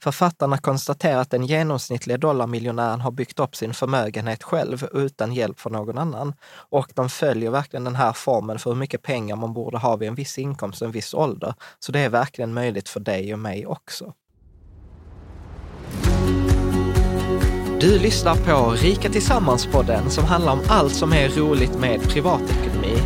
[0.00, 5.72] Författarna konstaterar att den genomsnittliga dollarmiljonären har byggt upp sin förmögenhet själv utan hjälp från
[5.72, 6.34] någon annan.
[6.50, 10.08] Och de följer verkligen den här formeln för hur mycket pengar man borde ha vid
[10.08, 11.54] en viss inkomst och en viss ålder.
[11.78, 14.12] Så det är verkligen möjligt för dig och mig också.
[17.80, 22.96] Du lyssnar på Rika Tillsammans-podden som handlar om allt som är roligt med privatekonomi.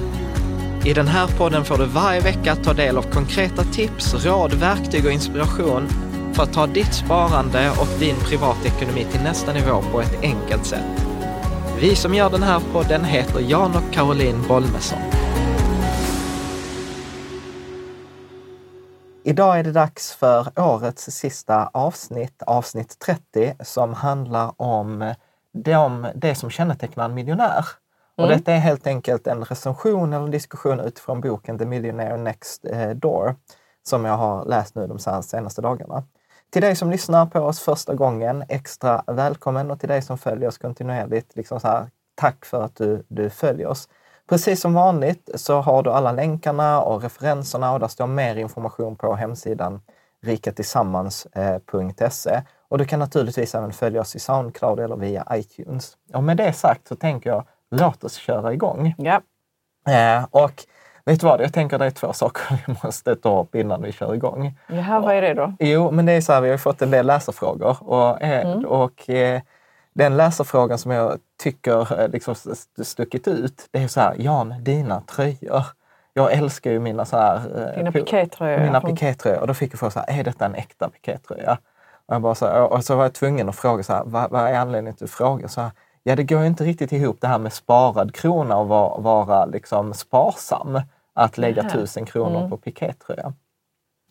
[0.84, 5.06] I den här podden får du varje vecka ta del av konkreta tips, råd, verktyg
[5.06, 5.88] och inspiration
[6.34, 11.04] för att ta ditt sparande och din privatekonomi till nästa nivå på ett enkelt sätt.
[11.80, 14.98] Vi som gör den här podden heter Jan och Caroline Bolmesson.
[19.24, 25.14] Idag är det dags för årets sista avsnitt, avsnitt 30, som handlar om
[25.54, 27.64] de, det som kännetecknar en miljonär.
[28.16, 28.38] Och Mm.
[28.38, 33.36] detta är helt enkelt en recension eller diskussion utifrån boken The Millionaire Next eh, Door,
[33.82, 36.02] som jag har läst nu de sen- senaste dagarna.
[36.52, 40.48] Till dig som lyssnar på oss första gången, extra välkommen och till dig som följer
[40.48, 43.88] oss kontinuerligt, liksom så här, tack för att du, du följer oss.
[44.28, 48.96] Precis som vanligt så har du alla länkarna och referenserna och där står mer information
[48.96, 49.80] på hemsidan
[50.22, 52.42] rikatillsammans.se.
[52.68, 55.96] Och du kan naturligtvis även följa oss i Soundcloud eller via iTunes.
[56.14, 58.94] Och med det sagt så tänker jag, låt oss köra igång.
[58.98, 59.20] Ja.
[59.92, 60.64] Eh, och
[61.04, 63.92] vet du vad, jag tänker det är två saker vi måste ta upp innan vi
[63.92, 64.58] kör igång.
[64.66, 65.52] Jaha, vad är det då?
[65.60, 68.64] Jo, men det är så här, vi har fått en del läsarfrågor och, eh, Mm.
[68.64, 69.40] och eh,
[69.94, 74.54] den läsarfrågan som jag tycker eh, liksom st- stuckit ut, det är så här, Jan,
[74.60, 75.62] dina tröjor.
[76.14, 77.40] Jag älskar ju mina så här...
[77.76, 78.58] Dina pikétröjor.
[78.60, 79.40] Mina från- pikétröjor.
[79.40, 81.58] Och då fick jag fråga så här, är detta en äkta pikétröja?
[82.06, 84.30] Och, jag bara så här, och så var jag tvungen att fråga så här, vad,
[84.30, 85.48] vad är anledningen till att du frågar?
[85.48, 85.70] Så här,
[86.02, 89.44] ja, det går ju inte riktigt ihop det här med sparad krona och vara, vara
[89.46, 90.80] liksom sparsam.
[91.14, 92.50] Att lägga tusen kronor Mm.
[92.50, 93.32] på pikétröja.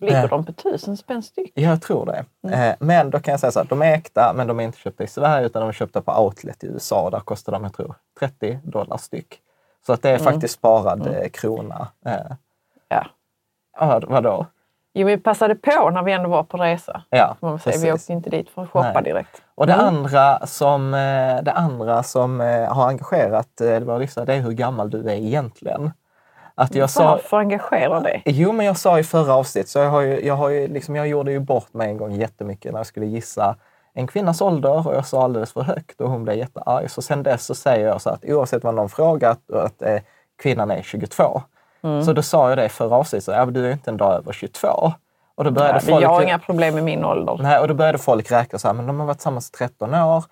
[0.01, 0.29] Ligger Eh.
[0.29, 1.51] de på tusen spänn styck?
[1.55, 2.25] Jag tror det.
[2.47, 2.59] Mm.
[2.69, 4.77] Eh, men då kan jag säga så här, de är äkta, men de är inte
[4.77, 7.09] köpta i Sverige utan de är köpta på outlet i USA.
[7.09, 9.39] Där kostar de, jag tror, 30 dollar styck.
[9.85, 10.33] Så att det är Mm.
[10.33, 11.87] faktiskt sparad eh, krona.
[12.89, 13.05] Ja.
[13.79, 14.45] ja, vadå?
[14.93, 17.01] Jo, vi passade på när vi ändå var på resa.
[17.09, 17.77] Ja, Man säga.
[17.77, 19.03] Vi åkte inte dit för att shoppa Nej.
[19.03, 19.41] direkt.
[19.55, 19.85] Och det Mm.
[19.85, 24.51] andra som, eh, det andra som eh, har engagerat eh, våra lyssnare, det är hur
[24.51, 25.91] gammal du är egentligen.
[26.55, 28.21] Att jag sa, Varför engagerar det?
[28.25, 30.95] Jo, men jag sa i förra avsnitt, så jag, har ju, jag, har ju, liksom,
[30.95, 33.55] jag gjorde ju bort mig en gång jättemycket när jag skulle gissa
[33.93, 36.91] en kvinnas ålder och jag sa alldeles för högt och hon blev jättearg.
[36.91, 39.99] Så sen dess så säger jag så att oavsett vad någon frågar, att, att eh,
[40.41, 41.41] kvinnan är 22.
[41.83, 42.03] Mm.
[42.03, 44.31] Så då sa jag det i förra avsnittet, ja, du är inte en dag över
[44.33, 44.93] 22.
[45.35, 46.03] Och då började Ja, folk...
[46.03, 47.39] jag har inga problem med min ålder.
[47.41, 49.93] Nej, och då började folk räkna så här, men de har varit tillsammans i 13
[49.95, 50.23] år.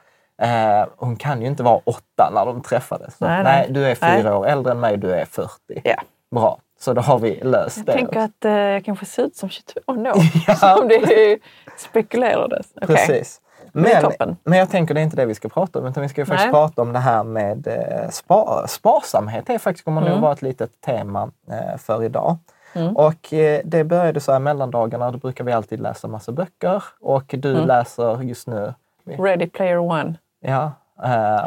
[0.42, 3.18] Eh, hon kan ju inte vara åtta när de träffades.
[3.18, 3.68] Så, Nej, nej, nej.
[3.74, 4.34] du är fyra Nej.
[4.34, 5.50] år äldre än mig, du är 40.
[5.84, 5.96] Ja.
[6.32, 7.94] Bra, så då har vi löst Jag det.
[7.94, 10.12] tänker att eh, jag kanske ser ut som 22 nu.
[10.48, 10.56] Ja.
[10.56, 11.38] Som det
[11.78, 12.68] spekulerades.
[12.82, 12.96] Okej.
[12.96, 13.42] Precis.
[13.74, 16.26] Men, men jag tänker det är inte det vi ska prata om, utan vi ska
[16.26, 16.52] faktiskt Nej.
[16.54, 19.46] prata om det här med eh, spar, sparsamhet.
[19.48, 20.22] Det är faktiskt kommer nog Mm.
[20.22, 22.38] vara ett litet tema eh, för idag.
[22.74, 22.98] Mm.
[22.98, 27.24] Och eh, det började så här mellandagarna, då brukar vi alltid läsa massa böcker och
[27.38, 27.68] du Mm.
[27.68, 28.74] läser just nu,
[29.06, 30.14] Ready Player One.
[30.40, 30.72] ja,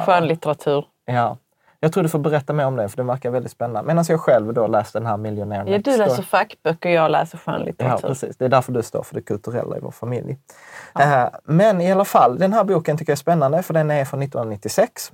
[0.06, 0.84] Skönlitteratur.
[1.04, 1.36] ja.
[1.84, 3.86] Jag tror du får berätta mer om det, för det verkar väldigt spännande.
[3.88, 5.98] Medan jag själv då läste den här Millionaire Ja, Next du Door.
[5.98, 8.08] läser fackböcker och jag läser Ja, skönlitteratur.
[8.08, 8.36] precis.
[8.36, 10.38] Det är därför du står för det kulturella i vår familj.
[11.00, 14.04] Eh, men i alla fall, den här boken tycker jag är spännande för den är
[14.04, 15.12] från 1996.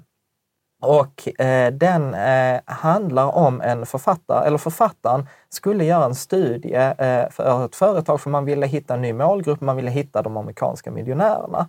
[0.83, 7.31] Och eh, den eh, handlar om en författare, eller författaren skulle göra en studie eh,
[7.31, 10.91] för ett företag för man ville hitta en ny målgrupp, man ville hitta de amerikanska
[10.91, 11.69] miljonärerna.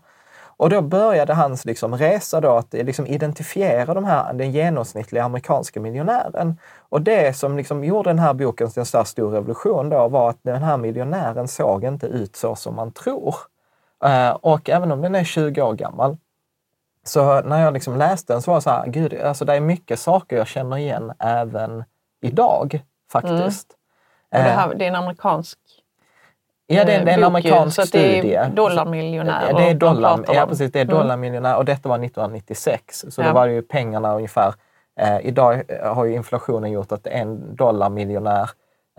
[0.60, 5.80] Och då började hans liksom resa då att liksom identifiera de här, den genomsnittliga amerikanska
[5.80, 6.58] miljonären.
[6.90, 10.30] Och det som liksom gjorde den här boken till en så stor revolution då var
[10.30, 13.36] att den här miljonären såg inte ut så som man tror.
[14.04, 16.18] Eh, och även om den är 20 år gammal,
[17.04, 19.60] så när jag liksom läste den så var det så här, gud, alltså det är
[19.60, 21.84] mycket saker jag känner igen även
[22.22, 22.82] idag
[23.12, 23.72] faktiskt.
[23.72, 23.76] Och
[24.30, 25.60] det, Eh, här, det är en amerikansk
[26.72, 28.40] Ja, det är, det är en ju, amerikansk att det är studie.
[28.56, 30.72] dollarmiljonärer det är dollar, ja, precis.
[30.72, 30.96] Det är Mm.
[30.98, 33.06] dollarmiljonär och detta var 1996.
[33.10, 33.28] Så Ja.
[33.28, 34.54] då var det ju pengarna ungefär...
[35.00, 38.50] Eh, idag har ju inflationen gjort att en dollarmiljonär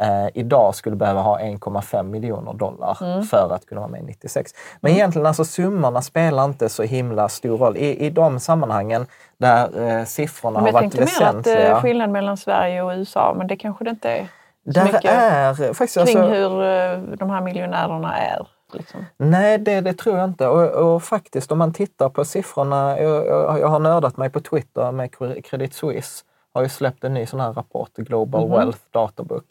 [0.02, 3.22] eh, idag skulle behöva ha 1,5 miljoner dollar Mm.
[3.22, 4.52] för att kunna vara med 96.
[4.80, 7.76] Men egentligen alltså summorna spelar inte så himla stor roll.
[7.76, 9.06] I, i de sammanhangen
[9.38, 11.76] där eh, siffrorna Men har jag varit tänkte mer att det väsentliga.
[11.76, 14.26] är skillnad mellan Sverige och USA, men det kanske det inte är.
[14.64, 15.94] Där är faktiskt...
[15.94, 18.46] kring alltså- hur eh, de här miljonärerna är.
[18.72, 19.06] Liksom.
[19.16, 20.48] Nej, det, det tror jag inte.
[20.48, 24.40] Och, och faktiskt om man tittar på siffrorna, jag, jag, jag har nördat mig på
[24.40, 25.14] Twitter med
[25.44, 26.24] Credit Suisse,
[26.54, 28.50] har ju släppt en ny sån här rapport, Global Mhm.
[28.50, 29.44] Wealth Databook.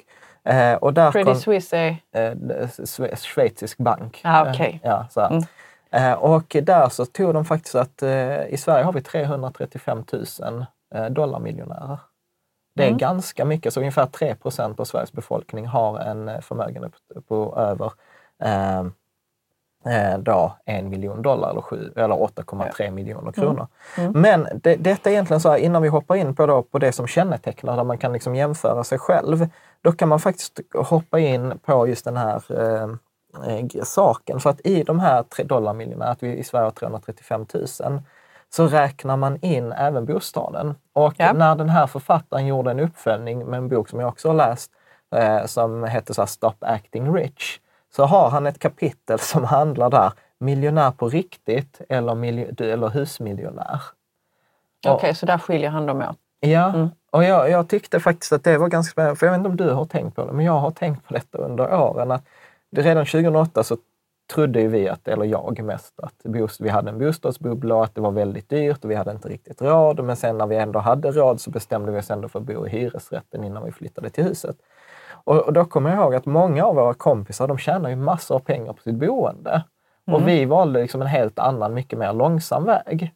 [0.43, 1.97] Eh, och där Credit kom, Suisse är...
[2.11, 4.21] eh, schweizisk bank.
[4.23, 4.79] Ah, okej.
[4.83, 5.21] Eh, ja, så.
[5.21, 5.43] Mm.
[5.91, 10.03] Eh, och där så tog de faktiskt att eh, i Sverige har vi 335
[10.39, 10.65] 000
[10.95, 11.97] eh, dollarmiljonärer.
[12.79, 12.97] Det är Mm.
[12.97, 16.93] ganska mycket, så ungefär 3 procent av Sveriges befolkning har en eh, förmögenhet
[17.27, 17.91] på, över
[18.43, 18.79] eh,
[19.85, 23.67] eh, då en miljon dollar eller, sju- eller 8,3 miljoner kronor.
[23.97, 24.11] Mm.
[24.21, 26.91] Men det, detta är egentligen så här, innan vi hoppar in på, då, på det
[26.91, 29.47] som kännetecknar, där man kan liksom jämföra sig själv,
[29.81, 32.89] då kan man faktiskt hoppa in på just den här eh,
[33.55, 34.39] eh, saken.
[34.39, 38.01] För att i de här dollarmiljonerna, att vi i Sverige har 335 000,
[38.49, 40.75] så räknar man in även bostaden.
[40.93, 41.33] Och Ja.
[41.33, 44.71] när den här författaren gjorde en uppföljning med en bok som jag också har läst,
[45.15, 47.59] eh, som heter så här Stop Acting Rich,
[47.95, 53.81] så har han ett kapitel som handlar där, miljonär på riktigt eller, miljo- eller husmiljonär.
[54.87, 56.17] Okej, så där skiljer han dem åt.
[56.39, 56.89] Ja, Mm.
[57.11, 59.57] och jag, jag tyckte faktiskt att det var ganska spännande, för jag vet inte om
[59.57, 62.11] du har tänkt på det, men jag har tänkt på detta under åren.
[62.11, 62.23] Att
[62.75, 63.77] redan 2008 så
[64.33, 67.95] trodde ju vi, att, eller jag mest, att bost- vi hade en bostadsbubbla och att
[67.95, 70.03] det var väldigt dyrt och vi hade inte riktigt råd.
[70.03, 72.67] Men sen när vi ändå hade råd så bestämde vi oss ändå för att bo
[72.67, 74.55] i hyresrätten innan vi flyttade till huset.
[75.23, 78.35] Och, och då kommer jag ihåg att många av våra kompisar, de tjänar ju massor
[78.35, 79.63] av pengar på sitt boende.
[80.11, 83.13] Och vi valde liksom en helt annan, mycket mer långsam väg.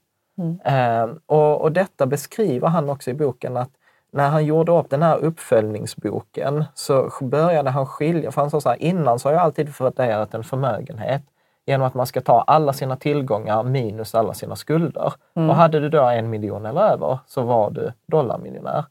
[0.66, 3.72] Eh, och, och detta beskriver han också i boken att
[4.14, 8.70] när han gjorde upp den här uppföljningsboken så började han skilja, för han sa så
[8.70, 11.22] här, innan så har jag alltid värderat en förmögenhet
[11.66, 15.14] genom att man ska ta alla sina tillgångar minus alla sina skulder.
[15.34, 18.86] Och hade du då en miljon eller över så var du dollarmiljonär.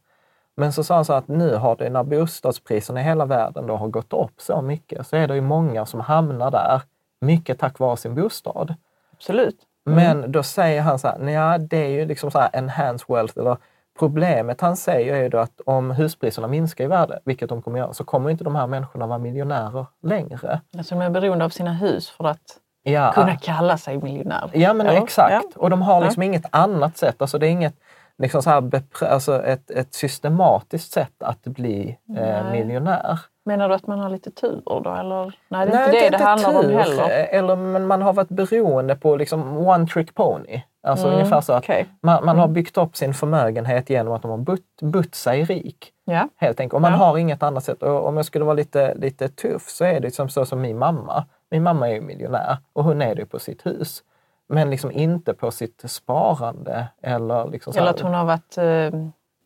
[0.57, 3.77] Men så sa han så att nu har det, när bostadspriserna i hela världen då
[3.77, 6.83] har gått upp så mycket, så är det ju många som hamnar där,
[7.21, 8.75] mycket tack vare sin bostad.
[9.13, 9.57] Absolut.
[9.85, 13.39] Men då säger han så här, ja det är ju liksom så här enhanced wealth,
[13.39, 13.57] eller
[13.99, 17.79] problemet han säger är ju då att om huspriserna minskar i värde, vilket de kommer
[17.79, 20.61] göra, så kommer inte de här människorna vara miljonärer längre.
[20.79, 24.51] Alltså, de är beroende av sina hus för att Ja, kunna kalla sig miljonär.
[24.53, 25.03] ja men Eller?
[25.03, 25.33] exakt.
[25.33, 25.43] Ja.
[25.57, 27.75] Och de har liksom inget annat sätt, alltså det är inget
[28.19, 33.21] liksom så här alltså ett, ett systematiskt sätt att bli eh, miljonär.
[33.45, 34.95] Menar du att man har lite tur då?
[34.95, 35.35] Eller?
[35.49, 37.09] Nej, det är inte det det, handlar om heller.
[37.11, 40.63] Eller, man har varit beroende på liksom one trick pony.
[40.87, 41.87] Alltså Mm, ungefär så att okej.
[42.01, 45.93] man, man har byggt upp sin förmögenhet genom att de har butt, butt sig rik.
[46.05, 46.29] Ja.
[46.37, 46.75] Helt enkelt.
[46.75, 46.99] Och man Ja.
[46.99, 47.83] har inget annat sätt.
[47.83, 50.79] Och om jag skulle vara lite, lite tuff så är det liksom så som min
[50.79, 51.25] mamma.
[51.51, 54.03] Min mamma är ju miljonär och hon är det på sitt hus.
[54.49, 59.01] Men liksom inte på sitt sparande eller liksom Eller att hon har varit, eh,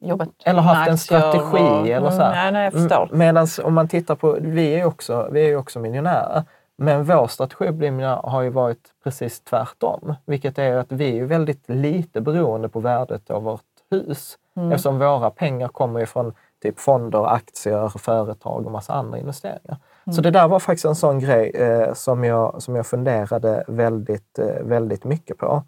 [0.06, 2.32] jobbat eller haft en strategi och- eller så Mm, här.
[2.32, 3.08] Nej, nej, jag förstår.
[3.12, 6.44] Medan om man tittar på, vi är ju också, vi är också miljonärer.
[6.78, 10.14] Men vår strategi att bli miljonär har ju varit precis tvärtom.
[10.26, 13.60] Vilket är att vi är väldigt lite beroende på värdet av vårt
[13.90, 14.38] hus.
[14.56, 14.72] Mm.
[14.72, 19.76] Eftersom våra pengar kommer ju från typ fonder, aktier, företag och massa andra investeringar.
[20.06, 20.14] Mm.
[20.14, 24.38] Så det där var faktiskt en sån grej eh, som, jag, som jag funderade väldigt,
[24.38, 25.62] eh, väldigt mycket på.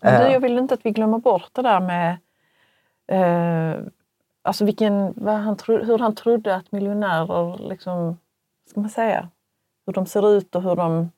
[0.00, 2.16] Men du, Eh, jag vill inte att vi glömmer bort det där med
[3.08, 3.74] eh,
[4.42, 8.18] alltså vilken, han tro, hur han trodde att miljonärer, liksom,
[8.70, 9.28] ska man säga,
[9.86, 11.10] hur de ser ut och hur de...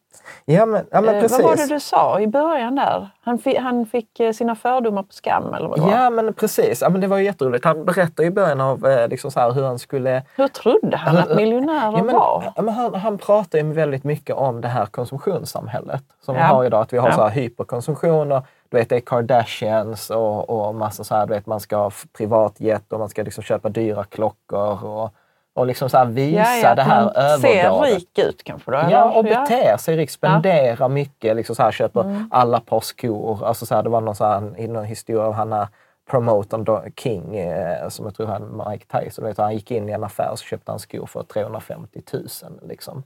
[0.45, 1.39] ja, men, ja, men eh, precis.
[1.39, 3.09] vad var det du sa i början där?
[3.21, 5.91] Han, fi, han fick eh, sina fördomar på skam eller vad det var?
[5.91, 6.83] Ja, men precis.
[6.83, 7.65] Ja, men det var ju jätteroligt.
[7.65, 10.23] Han berättade i början av eh, liksom så här, hur han skulle...
[10.37, 12.53] Hur trodde han att miljonärer Ja, men, var?
[12.57, 16.47] ja, men han, han pratar ju väldigt mycket om det här konsumtionssamhället som vi Ja.
[16.47, 16.81] har idag.
[16.83, 17.15] Att vi har Ja.
[17.15, 21.35] så här hyperkonsumtion och du vet, det är Kardashians och, och massa så här, du
[21.35, 25.11] vet, man ska ha privatjet och man ska liksom köpa dyra klockor och,
[25.55, 27.95] och liksom så visa Ja, ja, det här man ser överdådet.
[27.95, 28.79] rik ut kanske då?
[28.91, 32.29] Ja, och beter sig rikt, spendera mycket, liksom så här, köper Mm.
[32.31, 33.45] alla par skor.
[33.47, 35.69] Alltså så här, det var någon, så här, någon historia av han här
[36.11, 40.05] promotorn King, eh, som jag tror han Mike Tyson, vet, han gick in i en
[40.05, 42.25] affär och så köpte han skor för 350 000.
[42.63, 43.03] Liksom.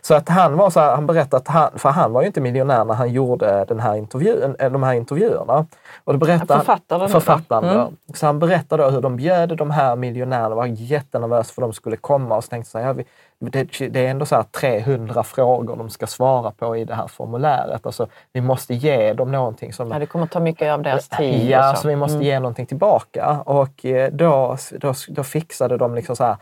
[0.00, 2.40] Så att han var så här, han berättade att han, för han var ju inte
[2.40, 5.66] miljonär när han gjorde den här intervjun, eh, de här intervjuerna.
[6.04, 7.08] Och det berättade Författaren?
[7.08, 7.80] Författaren.
[7.80, 7.96] Mm.
[8.14, 12.36] Så han berättade hur de bjöd de här miljonärerna, var jättenervösa för de skulle komma
[12.36, 13.04] och så tänkte så här, ja, vi,
[13.38, 17.06] det, det är ändå så här 300 frågor de ska svara på i det här
[17.06, 17.86] formuläret.
[17.86, 21.50] Alltså, vi måste ge dem någonting som Ja, det kommer ta mycket av deras tid.
[21.50, 21.88] Ja, och så.
[21.88, 22.26] vi måste Mm.
[22.26, 23.42] ge någonting tillbaka.
[23.46, 26.36] Och eh, då, då, då fixade de liksom så här,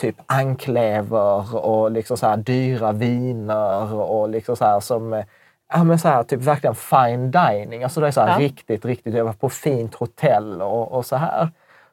[0.00, 5.24] typ anklever och liksom så här dyra viner och liksom så här som eh,
[5.72, 7.84] Ja men så här, typ verkligen fine dining.
[7.84, 8.46] Alltså det är så här Ja.
[8.46, 11.48] riktigt, riktigt, jag var på fint hotell och, och så här.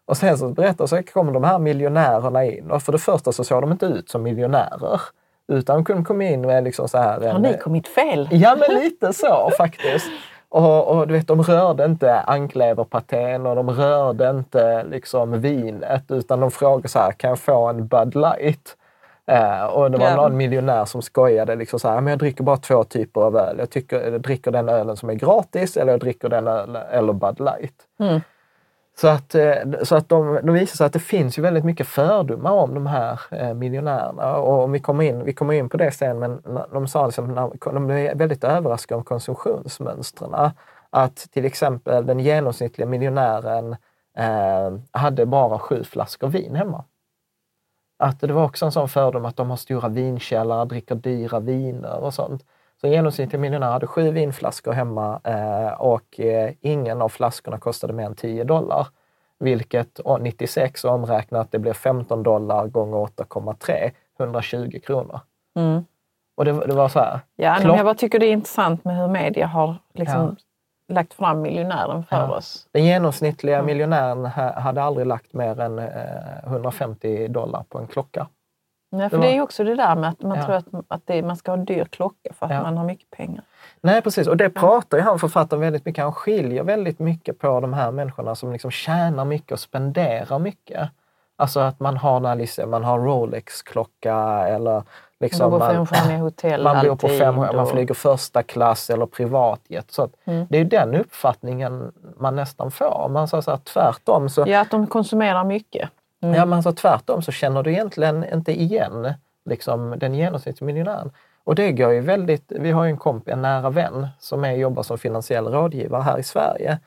[0.08, 3.44] Och sen så berättar så kommer de här miljonärerna in och för det första så
[3.44, 5.02] såg de inte ut som miljonärer.
[5.48, 7.32] Utan de kom in med liksom så här...
[7.32, 8.28] Har ni kommit fel?
[8.32, 10.06] Ja, men lite så faktiskt.
[10.50, 16.40] Och, och du vet, de rörde inte ankleverpatén och de rörde inte liksom vinet utan
[16.40, 18.76] de frågade så här, kan jag få en Bud Light?
[19.28, 20.16] Eh, och det var Ja.
[20.16, 23.56] någon miljonär som skojade liksom så här, men jag dricker bara två typer av öl.
[23.60, 27.14] Jag, tycker, jag dricker den ölen som är gratis eller jag dricker den ölen eller
[27.14, 27.74] Bud Light.
[28.00, 28.22] Mm.
[28.98, 31.88] Så att, eh, så att de, de visar sig att det finns ju väldigt mycket
[31.88, 34.36] fördomar om de här eh, miljonärerna.
[34.36, 37.52] Och om vi kommer in, vi kommer in på det sen, men de sa liksom,
[37.64, 40.52] de blev väldigt överraskade om konsumtionsmönstren.
[40.90, 43.76] Att till exempel den genomsnittliga miljonären
[44.18, 46.84] eh, hade bara sju flaskor vin hemma.
[48.00, 51.98] Att det var också en sån fördom att de har stora vinkällare, dricker dyra viner
[52.00, 52.46] och sånt.
[52.86, 57.94] Så en genomsnittlig miljonär hade sju vinflaskor hemma eh, och eh, ingen av flaskorna kostade
[57.94, 58.88] mer än 10 dollar.
[59.40, 65.20] Vilket å- 96 omräknat, det blir 15 dollar gånger 8,3, 120 kronor.
[65.60, 65.86] Mm.
[66.38, 67.20] Och det, det var så här.
[67.36, 70.36] Ja, men klock- jag bara tycker det är intressant med hur media har liksom
[70.94, 72.36] lagt fram miljonären för Ja.
[72.38, 72.68] oss.
[72.72, 73.66] Den genomsnittliga Mm.
[73.66, 78.28] miljonären ha- hade aldrig lagt mer än eh, 150 dollar på en klocka.
[79.00, 80.46] Ja, för Det är ju också det där med att man Ja.
[80.46, 82.62] tror att, att det, man ska ha en dyr klocka för att Ja.
[82.62, 83.44] man har mycket pengar.
[83.82, 84.28] Nej, precis.
[84.28, 86.04] Och det pratar ju han författaren väldigt mycket.
[86.04, 90.90] Han skiljer väldigt mycket på de här människorna som liksom tjänar mycket och spenderar mycket.
[91.38, 94.16] Alltså att man har, när liksom, man har Rolex-klocka
[94.48, 94.84] eller
[95.20, 95.76] liksom man man,
[96.64, 99.92] man bor på fem, man och- flyger första klass eller privatjet.
[99.92, 100.48] Så Mm.
[100.50, 103.10] Det är ju den uppfattningen man nästan får.
[103.10, 105.90] Man sa så här, tvärtom så Ja, att de konsumerar mycket.
[106.26, 106.36] Mm.
[106.40, 109.14] Ja, men alltså tvärtom så känner du egentligen inte igen
[109.50, 111.12] liksom, den genomsnittliga miljonären.
[111.44, 114.52] Och det går ju väldigt, vi har ju en komp, en nära vän som är,
[114.52, 116.80] jobbar som finansiell rådgivare här i Sverige.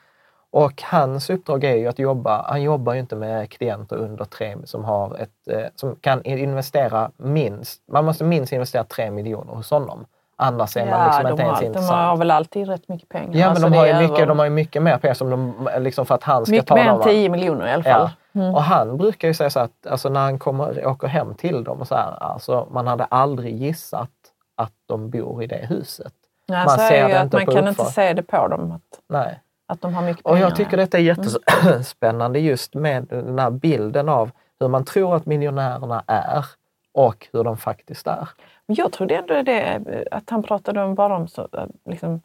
[0.50, 4.56] Och hans uppdrag är ju att jobba, han jobbar ju inte med klienter under tre
[4.64, 9.70] som har ett, eh, som kan investera minst, man måste minst investera tre miljoner hos
[9.70, 10.04] honom.
[10.36, 11.98] Annars är man liksom de, inte ens har, de intressant.
[12.08, 13.38] har väl alltid rätt mycket pengar.
[13.38, 15.30] Ja, men Alltså, de har, ju mycket, över- de har ju mycket mer pengar som
[15.30, 17.00] de, liksom för att han ska mycket ta mer dem.
[17.00, 17.02] än?
[17.08, 17.92] 10 miljoner i alla fall.
[18.02, 18.10] Ja.
[18.40, 21.80] Och han brukar ju säga så att alltså när han kommer, åker hem till dem,
[21.80, 24.10] och så här, alltså man hade aldrig gissat
[24.54, 26.12] att de bor i det huset.
[26.48, 27.94] Nej, Man ser det inte man kan inte uppfart.
[27.94, 29.40] se det på dem att, Nej.
[29.66, 30.46] att de har mycket Och pengar.
[30.46, 34.30] jag tycker detta är jättespännande just med den här bilden av
[34.60, 36.44] hur man tror att miljonärerna är
[36.92, 38.28] och hur de faktiskt är.
[38.66, 39.80] Men jag trodde ändå det,
[40.10, 42.20] att han pratade om bara om så, att liksom,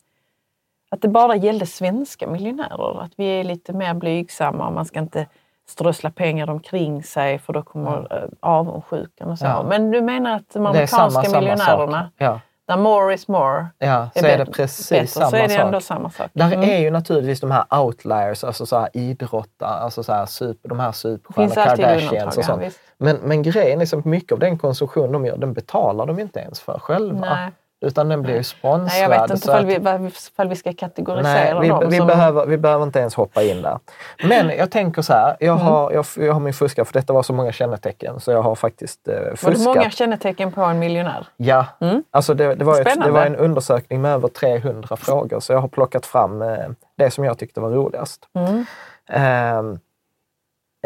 [0.92, 3.02] att det bara gällde svenska miljonärer.
[3.02, 5.28] Att vi är lite mer blygsamma och man ska inte
[5.70, 8.30] strössla pengar omkring sig för då kommer mm.
[8.40, 9.46] avundsjukan och så.
[9.46, 9.64] Ja.
[9.64, 12.12] Men du menar att de amerikanska samma miljonärerna, sak.
[12.18, 15.44] Ja, där more is more, ja så är är det precis bättre, samma så är
[15.44, 15.60] det sak.
[15.60, 16.30] ändå samma sak.
[16.34, 16.70] Där Mm.
[16.70, 20.80] är ju naturligtvis de här outliers, alltså så här idrottare, alltså så här super, de
[20.80, 22.62] här superstjärnorna, Kardashians och ja, sånt.
[22.64, 22.80] visst.
[22.98, 26.40] men, men grejen är liksom mycket av den konsumtion de gör, den betalar de inte
[26.40, 27.20] ens för själva.
[27.36, 27.52] Nej.
[27.84, 28.88] Utan den blir ju sponsrad.
[28.88, 31.90] Nej, jag vet inte ifall vi, ifall vi ska kategorisera Nej, vi, dem.
[31.90, 33.80] vi, som, behöver, vi behöver inte ens hoppa in där.
[34.24, 35.66] Men jag tänker så här, jag Mm.
[35.68, 38.56] har, jag, jag har min fuska, för detta var så många kännetecken, så jag har
[38.56, 39.66] faktiskt eh, var det fuskat.
[39.76, 41.28] många kännetecken på en miljonär?
[41.38, 42.04] Ja, Mm.
[42.12, 45.60] alltså det, det, var ett, det var en undersökning med över 300 frågor, så jag
[45.60, 46.58] har plockat fram eh,
[46.98, 48.20] det som jag tyckte var roligast.
[48.36, 48.66] Mm.
[49.10, 49.80] Ehm,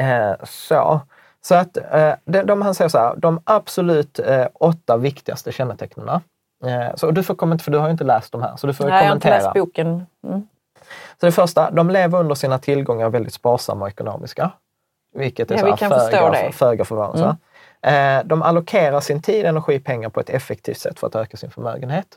[0.02, 1.00] eh, så.
[1.42, 6.10] Så att eh, de, de, han säger så här, de absolut eh, åtta viktigaste kännetecknen.
[6.66, 8.74] Eh, så du får kommentera, för du har ju inte läst de här, så du
[8.74, 9.54] får Nej, jag har inte kommentera.
[9.54, 10.06] läst boken.
[10.28, 10.48] Mm.
[11.20, 14.52] Så det första, de lever under sina tillgångar väldigt sparsamma och ekonomiska.
[15.16, 17.36] Vilket är Ja, vi föga, föga förvånansvärt.
[17.82, 21.52] Eh, de allokerar sin tid, energi pengar på ett effektivt sätt för att öka sin
[21.52, 22.08] förmögenhet.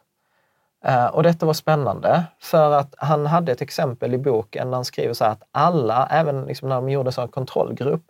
[0.85, 4.85] Eh, och detta var spännande för att han hade ett exempel i boken där han
[4.85, 8.03] skriver så att alla, även liksom när de gjorde en kontrollgrupp,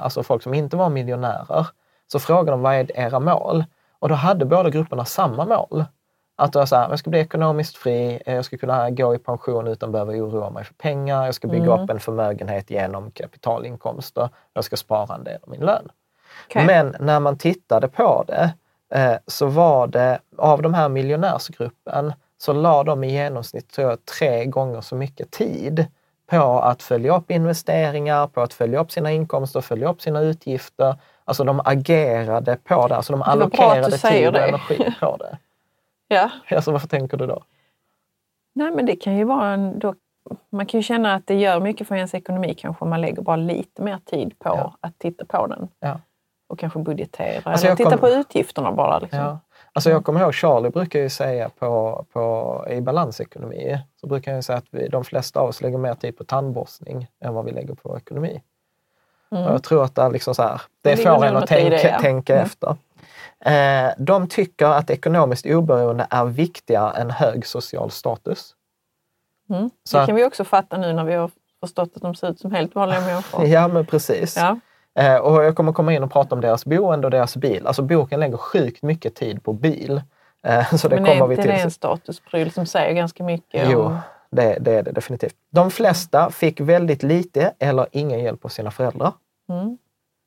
[0.00, 1.66] alltså folk som inte var miljonärer,
[2.06, 3.64] Så frågade de vad är era mål?
[3.98, 5.84] Och då hade båda grupperna samma mål.
[6.36, 9.66] Att var så här, jag ska bli ekonomiskt fri, jag ska kunna gå i pension
[9.66, 11.80] utan att behöva oroa mig för pengar, jag ska bygga Mm.
[11.80, 15.88] upp en förmögenhet genom kapitalinkomster, jag ska spara en del av min lön.
[16.46, 16.66] Okej.
[16.66, 18.52] Men när man tittade på det
[18.94, 24.04] eh, så var det, av de här miljonärsgruppen, så la de i genomsnitt tror jag,
[24.04, 25.86] tre gånger så mycket tid
[26.30, 30.96] på att följa upp investeringar, på att följa upp sina inkomster, följa upp sina utgifter.
[31.28, 34.48] Alltså de agerade på det, alltså de allokerade tid och det.
[34.48, 35.38] energi på det.
[36.10, 36.30] Ja.
[36.50, 37.42] Alltså varför tänker du då?
[38.54, 39.78] Nej, men det kan ju vara en...
[39.78, 39.94] Då,
[40.50, 43.22] man kan ju känna att det gör mycket för ens ekonomi kanske om man lägger
[43.22, 44.74] bara lite mer tid på Ja.
[44.80, 45.68] att titta på den.
[45.80, 46.00] Ja.
[46.48, 47.50] Och kanske budgetera.
[47.50, 48.98] Alltså, eller titta kom- på utgifterna bara.
[48.98, 49.18] Liksom.
[49.18, 49.38] Ja.
[49.72, 54.42] Alltså jag kommer ihåg Charlie brukar ju säga på, på, i balansekonomi, så brukar han
[54.42, 57.50] säga att vi, de flesta av oss lägger mer tid på tandborstning än vad vi
[57.52, 58.42] lägger på ekonomi.
[59.30, 61.82] Och jag tror att det är, liksom så här, det får en att tänka, det,
[61.88, 61.98] ja.
[62.00, 62.44] tänka Mm.
[62.46, 62.76] efter.
[63.44, 68.54] Eh, de tycker att ekonomiskt oberoende är viktigare än hög social status.
[69.50, 69.70] Mm.
[69.84, 71.30] Så det att- kan vi också fatta nu när vi har
[71.60, 73.44] förstått att de ser ut som helt vanliga människor.
[73.46, 74.36] Ja, men precis.
[74.36, 74.58] Ja.
[75.02, 77.66] Eh, och jag kommer komma in och prata om deras boende och deras bil.
[77.66, 80.02] Alltså boken lägger sjukt mycket tid på bil.
[80.46, 81.52] Eh, så det Men kommer är vi inte till.
[81.52, 83.98] det en statuspryl som säger ganska mycket Jo, om...
[84.30, 85.34] det, det är det definitivt.
[85.50, 89.12] De flesta fick väldigt lite eller ingen hjälp av sina föräldrar.
[89.48, 89.78] Mm.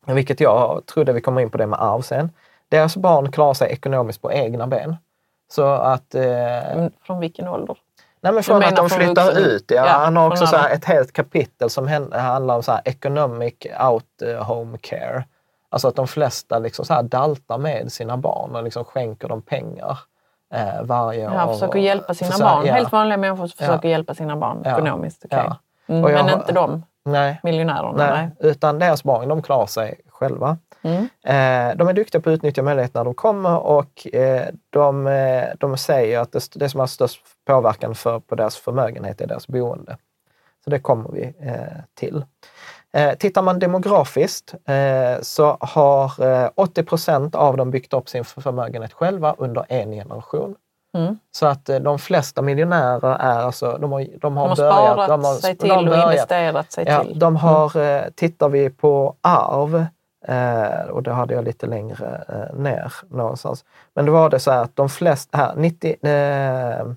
[0.08, 2.30] Vilket jag trodde vi kommer in på det med arv sen.
[2.70, 4.96] Deras barn klarar sig ekonomiskt på egna ben.
[5.52, 6.16] Så att...
[6.16, 7.78] Eh, Från vilken ålder?
[8.24, 9.66] nej men från att de flyttar vuxen- ut.
[9.68, 13.54] Ja, ja, han har också så ett helt kapitel som handlar om så här economic
[13.92, 15.24] out eh, home care.
[15.70, 20.00] Alltså att de flesta liksom så daltar med sina barn och liksom skänker dem pengar
[20.52, 21.34] eh, varje år.
[21.34, 22.66] Ja, försöker hjälpa sina Försö- barn.
[22.66, 22.74] ja.
[22.74, 23.66] Helt vanliga människor som Ja.
[23.68, 24.72] försöker hjälpa sina barn Ja.
[24.72, 25.26] ekonomiskt.
[25.26, 25.44] okej.
[25.48, 25.58] Ja.
[25.88, 27.94] Mm, jag men inte de Nej, miljonärerna.
[27.98, 28.52] nej, Nej.
[28.52, 30.58] utan deras barn, de klarar sig själva.
[30.84, 31.02] Mm.
[31.24, 35.44] Eh, de är duktiga på att utnyttja möjligheter när de kommer och eh, de, eh,
[35.60, 39.48] de säger att det, det som har störst påverkan för, på deras förmögenhet är deras
[39.48, 39.98] boende.
[40.64, 41.54] Så det kommer vi eh,
[41.94, 42.26] till.
[42.94, 48.26] Eh, tittar man demografiskt eh, så har eh, 80 procent av dem byggt upp sin
[48.26, 50.56] förmögenhet själva under en generation.
[50.98, 51.18] Mm.
[51.32, 54.58] Så att eh, de flesta miljonärer är alltså, de har, de har, De har börjat,
[54.74, 56.06] sparat de har, sig till och börjat.
[56.12, 57.08] investerat sig Ja, till.
[57.10, 57.20] Mm.
[57.20, 59.86] de har, eh, tittar vi på arv,
[60.28, 63.66] eh, och det hade jag lite längre eh, ner någonstans.
[63.94, 66.88] Men då var det så här att de flesta, här, 90, eh,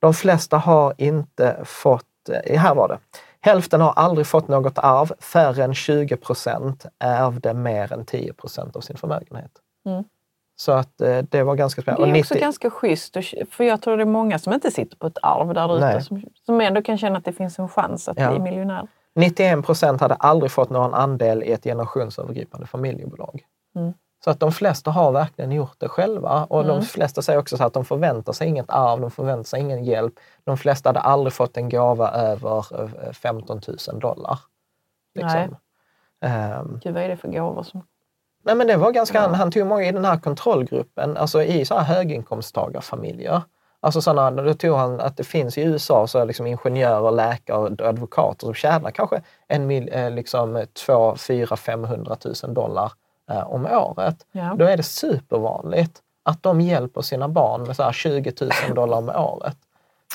[0.00, 2.04] de flesta har inte fått,
[2.44, 2.98] eh, här var det,
[3.44, 8.76] hälften har aldrig fått något arv, färre än 20 procent ärvde mer än 10 procent
[8.76, 9.50] av sin förmögenhet.
[9.86, 10.04] Mm.
[10.56, 12.06] Så att eh, det var ganska Det spännande.
[12.08, 13.16] är Och också 90 ganska schysst,
[13.50, 16.22] för jag tror det är många som inte sitter på ett arv där ute som,
[16.46, 18.30] som ändå kan känna att det finns en chans att Ja.
[18.30, 18.88] bli miljonär.
[19.14, 23.42] 91 procent hade aldrig fått någon andel i ett generationsövergripande familjebolag.
[23.76, 23.92] Mm.
[24.24, 26.44] Så att de flesta har verkligen gjort det själva.
[26.44, 29.60] Och de flesta säger också så att de förväntar sig inget arv, de förväntar sig
[29.60, 30.14] ingen hjälp.
[30.44, 34.38] De flesta hade aldrig fått en gåva över eh, 15 000 dollar.
[35.14, 35.56] Liksom.
[36.20, 37.86] Ehm, Gud, vad är det för gåvor som...
[38.44, 39.28] Nej, men det var ganska, Ja.
[39.28, 43.42] han, tog många i den här kontrollgruppen, alltså i så här höginkomsttagarfamiljer.
[43.80, 47.80] Alltså sådana, då tog han att det finns i USA så liksom ingenjörer, läkare och
[47.80, 52.92] advokater som tjänar kanske en mil, eh, liksom 2, 4, 500 000 dollar
[53.32, 54.16] eh, om året.
[54.32, 54.54] Ja.
[54.58, 58.98] Då är det supervanligt att de hjälper sina barn med så här 20 000 dollar
[58.98, 59.56] om året.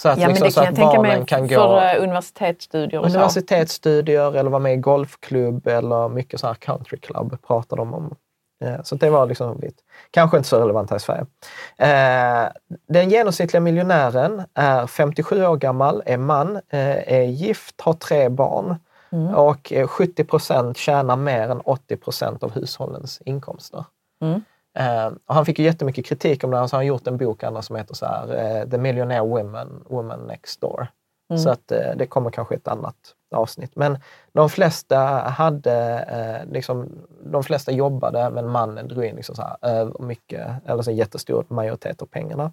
[0.01, 4.36] Så att, Ja, liksom, så kan att barnen kan för gå eh, universitetsstudier och universitetsstudier
[4.36, 8.15] eller vara med i golfklubb eller mycket så här countryclub pratar de om.
[8.63, 11.25] Eh, Så det var liksom lite, kanske inte så relevant här i Sverige.
[11.77, 12.49] Eh,
[12.88, 18.75] Den genomsnittliga miljonären är 57 år gammal, är man, är gift, har tre barn
[19.10, 19.36] Mm.
[19.36, 23.86] och eh, 70 procent tjänar mer än 80 procent av hushållens inkomster.
[24.22, 24.41] Mm.
[24.78, 27.43] Eh, och han fick ju jättemycket kritik om det, så han har gjort en bok
[27.43, 30.88] annars som heter så här, eh, The Millionaire Women, Woman Next Door.
[31.30, 31.39] Mm.
[31.39, 32.96] Så att eh, det kommer kanske ett annat
[33.32, 33.76] avsnitt.
[33.76, 33.98] Men
[34.32, 34.98] de flesta
[35.30, 36.89] hade, eh, liksom,
[37.24, 41.46] de flesta jobbade men mannen drog in liksom så här, mycket, eller så en jättestor
[41.48, 42.52] majoritet av pengarna.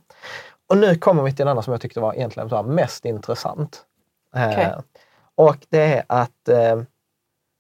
[0.67, 3.85] Och nu kommer vi till den som jag tyckte var egentligen så mest intressant.
[4.35, 4.73] Eh, Okej.
[5.37, 6.83] Och det är att eh,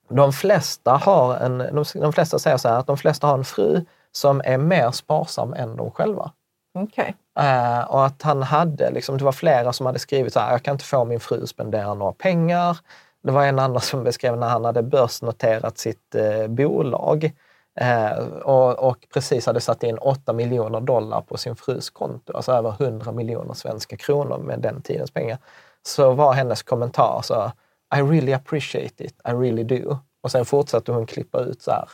[0.08, 3.44] de flesta har en, de, de flesta säger så här att de flesta har en
[3.44, 6.32] fru som är mer sparsam än de själva.
[6.78, 7.14] Okej.
[7.38, 10.62] Eh, och att han hade, liksom, det var flera som hade skrivit så här, jag
[10.62, 12.78] kan inte få min fru att spendera några pengar.
[13.22, 17.32] Det var en annan som beskrev när han hade börsnoterat sitt eh, bolag
[17.80, 22.52] eh, och, och precis hade satt in 8 miljoner dollar på sin frus konto, alltså
[22.52, 25.38] över 100 miljoner svenska kronor med den tidens pengar.
[25.82, 27.52] Så var hennes kommentar så
[27.96, 29.98] I really appreciate it, I really do.
[30.22, 31.88] Och sen fortsatte hon klippa ut så här,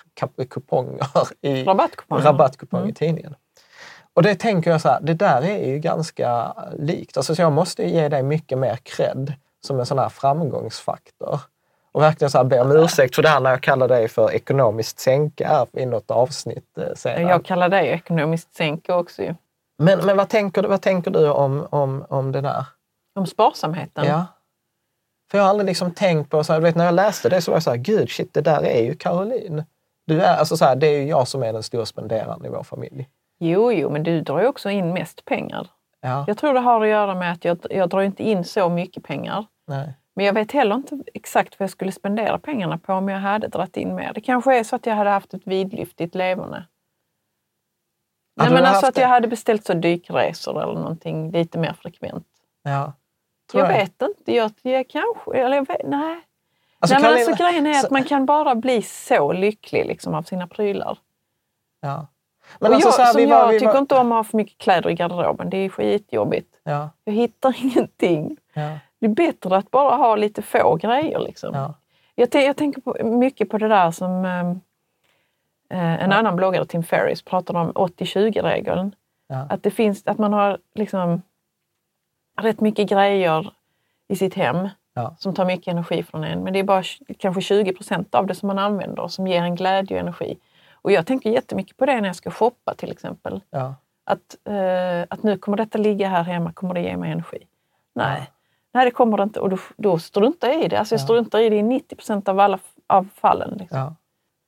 [0.45, 1.07] kuponger
[1.41, 2.25] i Rabattkuponger.
[2.25, 2.91] rabattkuponger Mm.
[2.91, 3.35] i tidningen.
[4.15, 7.17] Och det tänker jag så här, det där är ju ganska likt.
[7.17, 9.33] Alltså, så jag måste ge dig mycket mer cred
[9.67, 11.41] som en sån här framgångsfaktor.
[11.93, 14.31] Och verkligen så här be om ursäkt för det här när jag kallar dig för
[14.33, 17.27] ekonomiskt sänka här i något avsnitt eh, sedan.
[17.27, 19.35] Jag kallar dig ekonomiskt sänke också ju.
[19.79, 22.65] Men, men vad, tänker du, vad tänker du om, om, om det där?
[23.15, 24.05] Om sparsamheten.
[24.07, 24.27] Ja.
[25.31, 27.51] För jag har aldrig liksom tänkt på, så här, vet, när jag läste det så
[27.51, 29.64] var jag så här, gud shit, det där är ju Caroline.
[30.07, 32.49] Du är, alltså så här, det är ju jag som är den stora spenderaren i
[32.49, 33.09] vår familj.
[33.38, 35.66] Jo, jo, men du drar ju också in mest pengar.
[36.01, 38.69] Ja, Jag tror det har att göra med att jag, jag drar inte in så
[38.69, 39.47] mycket pengar.
[39.66, 39.95] nej.
[40.16, 43.49] Men jag vet heller inte exakt vad jag skulle spendera pengarna på om jag hade
[43.49, 44.12] dragit in mer.
[44.14, 46.66] Det kanske är så att jag hade haft ett vidlyftigt leverne.
[48.37, 52.27] Nej, men alltså att jag hade beställt så dykresor eller någonting lite mer frekvent.
[52.62, 52.93] Ja.
[53.59, 53.73] Jag jag.
[53.79, 54.35] vet inte.
[54.35, 55.35] Jag, jag kanske...
[55.39, 56.21] Eller jag vet, nej.
[56.79, 60.15] Alltså, nej men alltså, grejen är så- att man kan bara bli så lycklig liksom,
[60.15, 60.99] av sina prylar.
[61.81, 62.07] Ja.
[62.59, 64.17] Men alltså, jag, så här, som vi var- jag vi tycker var- inte om att
[64.19, 65.51] ha för mycket kläder i garderoben.
[65.51, 66.57] Det är skitjobbigt.
[66.63, 68.37] Ja, Jag hittar ingenting.
[68.55, 71.19] ja, Det är bättre att bara ha lite få grejer.
[71.19, 71.55] Liksom.
[71.55, 71.75] ja.
[72.15, 74.61] Jag, jag tänker på, mycket på det där som ehm,
[75.71, 78.95] eh, en annan bloggare, Tim Ferriss, pratade om 80-20-regeln.
[79.29, 79.47] Ja.
[79.51, 81.23] Att, det finns, att man har liksom
[82.40, 83.53] rätt mycket grejer
[84.09, 85.16] i sitt hem Ja.
[85.19, 86.40] som tar mycket energi från en.
[86.45, 86.83] Men det är bara
[87.19, 90.38] kanske 20 procent av det som man använder som ger en glädje och energi.
[90.75, 93.40] Och jag tänker jättemycket på det när jag ska shoppa till exempel.
[93.51, 93.75] ja.
[94.05, 97.47] Att, eh, att nu kommer detta ligga här hemma, kommer det ge mig energi?
[97.95, 98.31] Nej,
[98.73, 99.40] Nej det kommer det inte.
[99.40, 100.79] Och då, då struntar jag i det.
[100.79, 101.05] Alltså jag Ja.
[101.05, 103.55] struntar i det i 90 procent av alla av fallen.
[103.59, 103.79] Liksom.
[103.79, 103.95] Ja.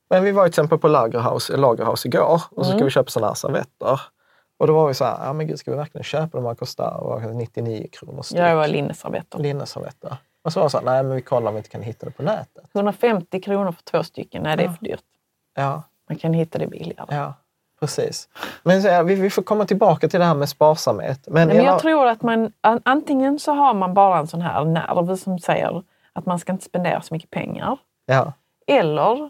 [0.09, 2.85] Men vi var till exempel på Lagerhaus, Lagerhaus igår och så ska Mm.
[2.85, 4.01] vi köpa sådana här servetter.
[4.63, 6.41] Och då var vi så här, ja men gud ska vi verkligen köpa?
[6.41, 8.39] De kostar vad kostar det, 99 kronor styck.
[8.39, 9.39] Jag var linneservetter.
[9.39, 10.17] Linneservetter.
[10.43, 12.05] Och så var det så här, nej men vi kollar om vi inte kan hitta
[12.05, 12.63] det på nätet.
[12.73, 14.43] 150 kronor för två stycken.
[14.43, 14.73] Nej, det är Ja.
[14.73, 15.03] för dyrt.
[15.55, 17.15] Ja, Man kan hitta det billigare.
[17.15, 17.33] ja
[17.79, 18.29] precis.
[18.63, 21.19] Men så, här, vi, vi får komma tillbaka till det här med sparsamhet.
[21.27, 24.27] Men, Nej, men hela- jag tror att man an- antingen så har man bara en
[24.27, 27.77] sån här nerv som säger att man ska inte spendera så mycket pengar.
[28.05, 28.33] ja,
[28.67, 29.29] Eller,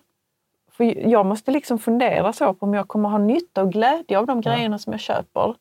[0.77, 4.25] för jag måste liksom fundera så på om jag kommer ha nytta och glädje av
[4.27, 5.55] de grejerna som jag köper.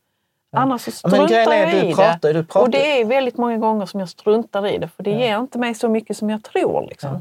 [0.57, 2.45] Annars så Ja, struntar är, jag i pratar- det.
[2.45, 5.39] pratar- Och det är väldigt många gånger som jag struntar i det för det ger
[5.39, 6.87] inte mig så mycket som jag tror.
[6.89, 7.21] Liksom.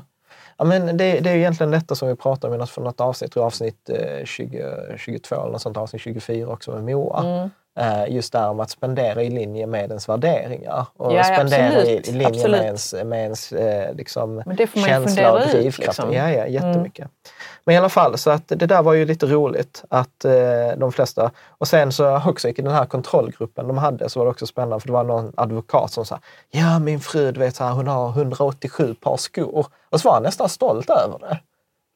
[0.58, 3.46] Ja, men det, det är egentligen detta som vi pratade om i något, avsnitt, jag,
[3.46, 4.64] avsnitt eh, 20,
[4.98, 7.24] 22 eller något sånt, avsnitt 24 också med Moa.
[7.24, 7.50] Mm.
[7.80, 11.78] Eh, just där om att spendera i linje med ens värderingar och Ja, spendera i,
[11.78, 12.52] absolut, i linje absolut.
[12.52, 15.78] med ens, med ens eh, liksom, Men det får man känsla och drivkraft.
[15.80, 16.14] liksom.
[16.14, 17.08] Ja, ja, jättemycket.
[17.66, 20.32] Men i alla fall, så att det där var ju lite roligt att eh,
[20.78, 21.32] de flesta...
[21.48, 24.80] Och sen så också i den här kontrollgruppen de hade så var det också spännande
[24.80, 27.88] för det var någon advokat som sa Ja, min fru, du vet, så här, hon
[27.88, 29.68] har 187 par skor.
[29.90, 31.40] Och så var han nästan stolt över det.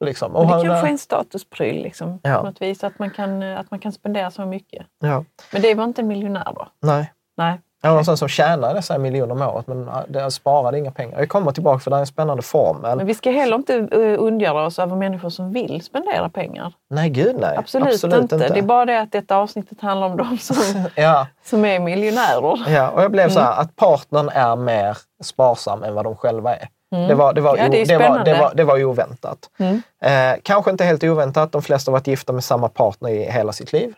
[0.04, 0.32] Liksom.
[0.32, 2.38] Det kanske är en statuspryl liksom, Ja.
[2.38, 4.86] på något vis, att man, kan, att man kan spendera så mycket.
[5.00, 6.68] Ja, Men det var inte en miljonär då?
[6.82, 7.12] nej.
[7.36, 7.60] Nej.
[7.82, 11.18] Det var någon sån som tjänade dessa miljoner om året men det sparade inga pengar.
[11.18, 12.96] Jag kommer tillbaka för det är en spännande formel.
[12.96, 16.72] Men vi ska heller inte uh, ondgöra oss över människor som vill spendera pengar.
[16.90, 17.56] Nej, gud nej.
[17.56, 18.36] Absolut, inte.
[18.36, 20.56] Det är bara det att detta avsnittet handlar om de som,
[20.94, 22.70] ja, som är miljonärer.
[22.72, 23.52] ja, och jag blev så Mm.
[23.52, 26.68] här att partnern är mer sparsam än vad de själva är.
[27.08, 27.56] Det, var, det, var.
[27.56, 28.40] Ja, det är o- det, var, det, spännande.
[28.40, 29.50] var, det var ju oväntat.
[29.58, 29.82] Mm.
[30.00, 31.52] Eh, kanske inte helt oväntat.
[31.52, 33.94] De flesta har varit gifta med samma partner i hela sitt liv.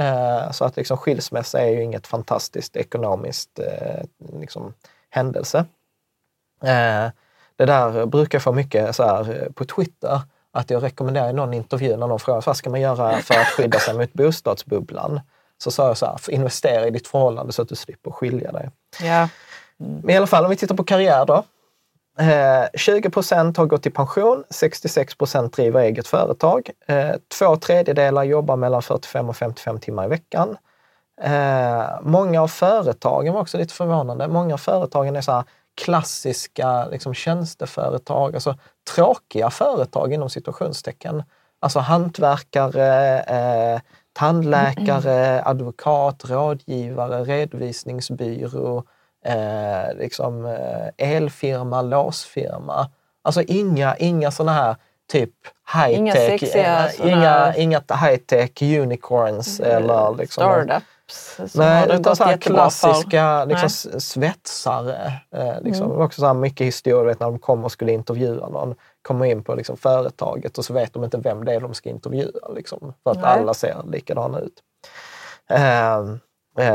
[0.00, 4.04] Eh, så att liksom skilsmässa är ju inget fantastiskt ekonomiskt eh,
[4.40, 4.74] liksom,
[5.10, 5.58] händelse.
[6.62, 7.08] Eh,
[7.56, 10.20] det där brukar jag få mycket så här, eh, på Twitter,
[10.52, 13.78] att jag rekommenderar någon intervju när någon frågar vad ska man göra för att skydda
[13.78, 15.20] sig mot bostadsbubblan?
[15.58, 18.70] Så sa jag så här, investera i ditt förhållande så att du slipper skilja dig.
[19.02, 19.28] Ja.
[19.76, 21.44] Men i alla fall om vi tittar på karriär då.
[22.18, 26.70] Eh, 20 procent har gått i pension, 66 procent driver eget företag.
[26.86, 30.56] Eh, två tredjedelar jobbar mellan 45 och 55 timmar i veckan.
[31.22, 34.28] Eh, många av företagen var också lite förvånande.
[34.28, 35.44] Många av företagen är så här
[35.84, 38.58] klassiska liksom, tjänsteföretag, alltså
[38.94, 41.22] tråkiga företag inom situationstecken.
[41.60, 43.80] Alltså hantverkare, eh,
[44.12, 48.84] tandläkare, advokat, rådgivare, redovisningsbyrå,
[49.24, 52.90] eh, liksom, eh, elfirma, låsfirma.
[53.22, 54.76] Alltså inga, inga sådana här
[55.12, 55.30] typ
[55.74, 62.24] high-tech, Inga sexiga eh, såna- inga, inga high-tech unicorns eller liksom Startups Nej, utan så
[62.24, 64.00] här klassiska liksom, Nej.
[64.00, 65.12] svetsare.
[65.36, 65.86] Eh, liksom.
[65.90, 66.00] Mm.
[66.00, 68.74] Också så här mycket historier vet, när de kommer och skulle intervjua någon.
[69.02, 71.90] Kommer in på liksom, företaget och så vet de inte vem det är de ska
[71.90, 72.48] intervjua.
[72.54, 73.26] Liksom, för att Nej.
[73.26, 74.62] alla ser likadana ut.
[75.50, 76.04] Eh,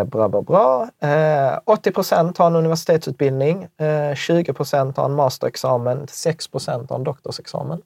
[0.05, 0.89] bra, bra, bra.
[0.99, 3.67] Eh, 80 procent har en universitetsutbildning.
[3.77, 6.07] Eh, 20 procent har en masterexamen.
[6.07, 7.81] 6 procent har en doktorsexamen.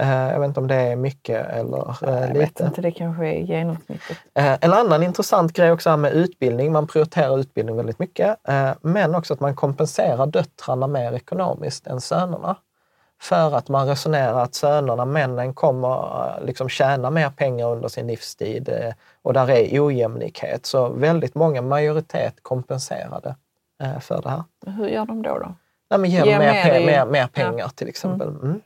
[0.00, 2.38] Eh, jag vet inte om det är mycket eller eh, Jag lite.
[2.38, 4.16] vet inte, det kanske är genomsnittet.
[4.34, 6.72] Eh, En annan intressant grej också här med utbildning.
[6.72, 8.48] Man prioriterar utbildning väldigt mycket.
[8.48, 12.56] eh, Men också att man kompenserar döttrarna mer ekonomiskt än sönerna.
[13.22, 18.06] För att man resonerar att sönerna, männen, kommer eh, liksom tjäna mer pengar under sin
[18.06, 20.66] livstid eh, och där är ojämlikhet.
[20.66, 23.36] Så väldigt många, majoritet, kompenserade
[23.82, 24.42] eh, för det här.
[24.66, 25.38] Hur gör de då?
[25.38, 25.54] då?
[25.90, 28.28] Nej, men ge Ge mer, mer i- mer, mer pengar till exempel.
[28.28, 28.60] Mm.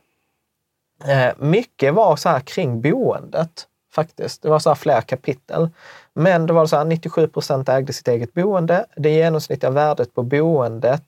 [1.05, 4.41] Eh, mycket var så här kring boendet faktiskt.
[4.41, 5.69] Det var så flera kapitel.
[6.13, 8.85] Men det var så här 97 procent ägde sitt eget boende.
[8.95, 11.03] Det genomsnittliga värdet på boendet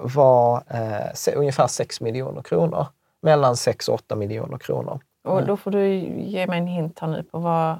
[0.00, 2.86] var eh, ungefär 6 miljoner kronor.
[3.22, 5.00] Mellan 6 och 8 miljoner kronor.
[5.28, 5.88] Och då får du
[6.20, 7.76] ge mig en hint här nu på vad,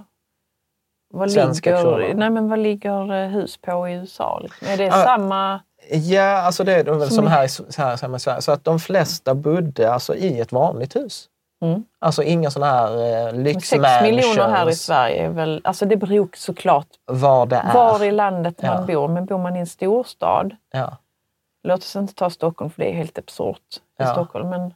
[1.15, 2.15] vad, Svenska ligger, kronor.
[2.15, 4.39] nej, men vad ligger eh, hus på i USA?
[4.43, 4.69] Liksom?
[4.69, 4.93] Är det Ja.
[4.93, 5.61] samma?
[5.91, 8.43] Ja, alltså det är väl Som som här, i- här, så här med Sverige.
[8.43, 11.29] Så att de flesta bodde alltså i ett vanligt hus.
[11.63, 11.85] Mm.
[11.99, 14.03] Alltså inga sådana här eh, lyxmansions.
[14.03, 15.61] miljoner här i Sverige är väl...
[15.65, 17.75] Alltså det beror såklart Var det är.
[17.75, 18.95] var i landet man Ja.
[18.95, 19.09] bor.
[19.09, 20.97] Men bor man i en storstad, Ja.
[21.69, 24.13] Låt oss inte ta Stockholm för det är helt absurt i Ja.
[24.13, 24.49] Stockholm.
[24.49, 24.75] Men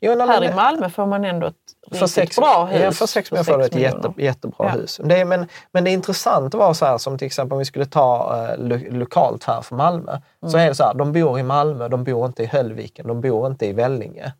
[0.00, 1.54] Jo, nej, här men- i Malmö får man ändå ett
[1.90, 2.82] riktigt sex, bra hus.
[2.82, 4.68] Ja, för sex miljoner får du ett jätte, jättebra Ja.
[4.68, 5.00] hus.
[5.04, 7.86] Det är, men, men det intressanta var så här som till exempel om vi skulle
[7.86, 10.18] ta eh, lo, lokalt här för Malmö.
[10.40, 10.60] Så Mm.
[10.60, 13.46] är det så här, de bor i Malmö, de bor inte i Höllviken, de bor
[13.46, 14.32] inte i Vellinge.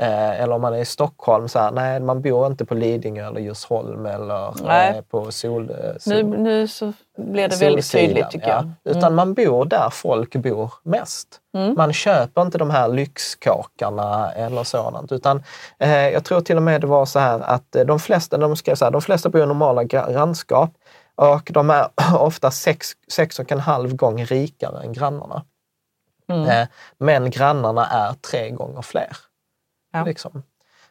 [0.00, 3.26] Eh, eller om man är i Stockholm, så här, nej man bor inte på Lidingö
[3.26, 5.70] eller Djursholm eller eh, på Sol...
[5.70, 8.54] Eh, Nu, sol nu så blir det väldigt Solsidan, tydligt tycker ja.
[8.54, 8.62] jag.
[8.62, 8.74] Mm.
[8.84, 11.28] Utan man bor där folk bor mest.
[11.76, 15.12] Man köper inte de här lyxkåkarna eller sådant.
[15.12, 15.42] Utan
[15.78, 18.56] eh, jag tror till och med det var så här att eh, de flesta, de
[18.56, 20.70] skrev så här, de flesta bor i normala gra- grannskap
[21.14, 25.42] och de är ofta sex, sex och en halv gång rikare än grannarna.
[26.32, 26.48] Mm.
[26.48, 29.16] Eh, men grannarna är tre gånger fler.
[29.92, 30.04] Ja.
[30.04, 30.42] Liksom.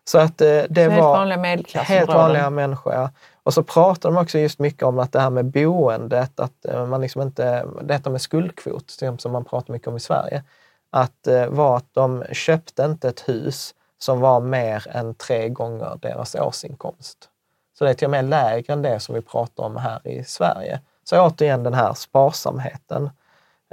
[0.04, 3.10] Så att eh, det helt var vanliga helt vanliga människor.
[3.44, 6.86] Och så pratar de också just mycket om att det här med boendet, att eh,
[6.86, 10.44] man liksom inte, detta med skuldkvot, som man pratar mycket om i Sverige,
[10.90, 16.00] att eh, var att de köpte inte ett hus som var mer än tre gånger
[16.02, 17.30] deras årsinkomst.
[17.78, 20.24] Så det är till och med lägre än det som vi pratar om här i
[20.24, 20.80] Sverige.
[21.04, 23.10] Så återigen den här sparsamheten.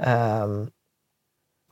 [0.03, 0.69] Ehm,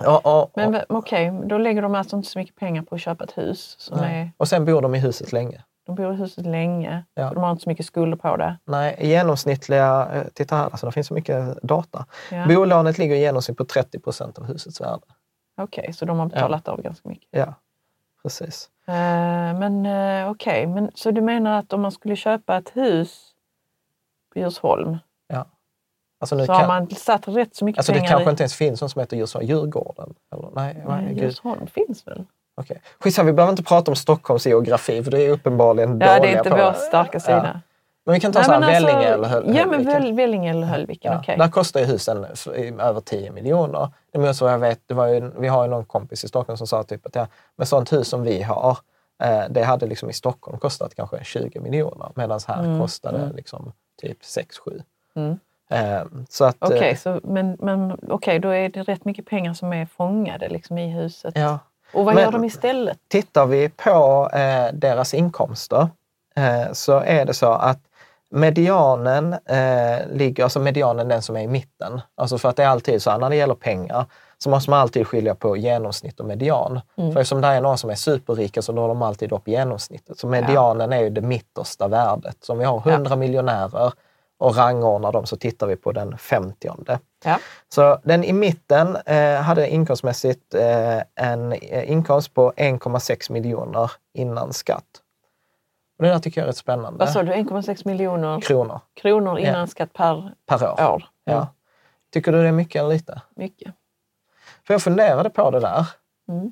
[0.06, 3.24] och, och, Men okej, då lägger de alltså inte så mycket pengar på att köpa
[3.24, 3.76] ett hus.
[3.80, 4.22] Som nej.
[4.22, 5.64] är, och sen bor de i huset länge.
[5.86, 7.32] de bor i huset länge, Ja.
[7.34, 8.58] de har inte så mycket skulder på det.
[8.66, 12.06] Nej, genomsnittliga, eh, titta här, alltså det finns så mycket data.
[12.32, 12.46] Ja.
[12.48, 15.04] Bolånet ligger i genomsnitt på 30 procent av husets värde.
[15.62, 17.28] Okej, så de har betalat av ganska mycket.
[17.32, 17.54] Ja,
[18.24, 18.70] precis.
[18.88, 18.94] Eh,
[19.60, 23.32] men uh, okej, men så du menar att om man skulle köpa ett hus
[24.34, 25.46] på Djursholm Ja.
[26.19, 28.32] Alltså nu så har kan, man satt rätt så mycket alltså det pengar kanske i...
[28.32, 30.13] inte ens finns någon som heter Djursholm, Djurgården?
[30.36, 31.19] Eller, nej, nej, Nej.
[31.23, 32.25] Djursholm finns väl?
[32.62, 32.82] Okej.
[32.99, 36.27] Skitsamma, vi behöver inte prata om Stockholms geografi för det är uppenbarligen Ja, dåliga det
[36.27, 37.62] är inte vår starka sida.
[38.06, 40.15] Men vi kan ta Nej, så här men alltså- Vellinge eller Höll- Ja, men Höllviken.
[40.15, 41.38] Vellinge eller Höllviken, Ja, okej.
[41.38, 42.25] Där kostar ju husen
[42.80, 43.89] över 10 miljoner.
[44.12, 46.58] Det är så jag vet, det var ju, vi har ju någon kompis i Stockholm
[46.58, 48.77] som sa typ att ja, med sånt hus som vi har,
[49.23, 54.17] eh, det hade liksom i Stockholm kostat kanske 20 miljoner medan här kostade liksom typ
[54.21, 54.82] 6-7.
[55.15, 55.39] Mm.
[55.69, 59.53] Eh, så att, eh, Okej, så, men, men okej, då är det rätt mycket pengar
[59.53, 61.34] som är fångade liksom, i huset.
[61.38, 61.60] ja.
[61.93, 62.97] Och vad Men- gör de istället?
[63.08, 65.89] Tittar vi på eh, deras inkomster
[66.36, 67.80] eh, så är det så att
[68.30, 72.01] medianen eh, ligger, alltså medianen den som är i mitten.
[72.15, 74.06] Alltså för att det är alltid så här, när det gäller pengar
[74.38, 76.80] så måste man alltid skilja på genomsnitt och median.
[76.95, 80.19] För eftersom det är några som är superrika så når de alltid upp genomsnittet.
[80.19, 82.38] Så medianen är ju det mittersta värdet.
[82.41, 83.91] Så om vi har 100 miljonärer
[84.38, 86.69] och rangordnar dem så tittar vi på den 50
[87.26, 87.39] Ja.
[87.69, 94.54] så den i mitten eh, hade inkomstmässigt eh, en eh, inkomst på 1,6 miljoner innan
[94.54, 95.02] skatt.
[95.97, 97.00] Och det där tycker jag är rätt spännande.
[97.00, 99.67] Vad sa du, 1,6 miljoner Kronor kronor innan Ja.
[99.67, 100.93] skatt per per år.
[100.93, 101.04] år?
[101.23, 101.47] Ja.
[102.13, 103.21] Tycker du det är mycket eller lite?
[103.36, 103.73] Mycket.
[104.67, 105.86] För jag funderade på det där.
[106.30, 106.52] Mm.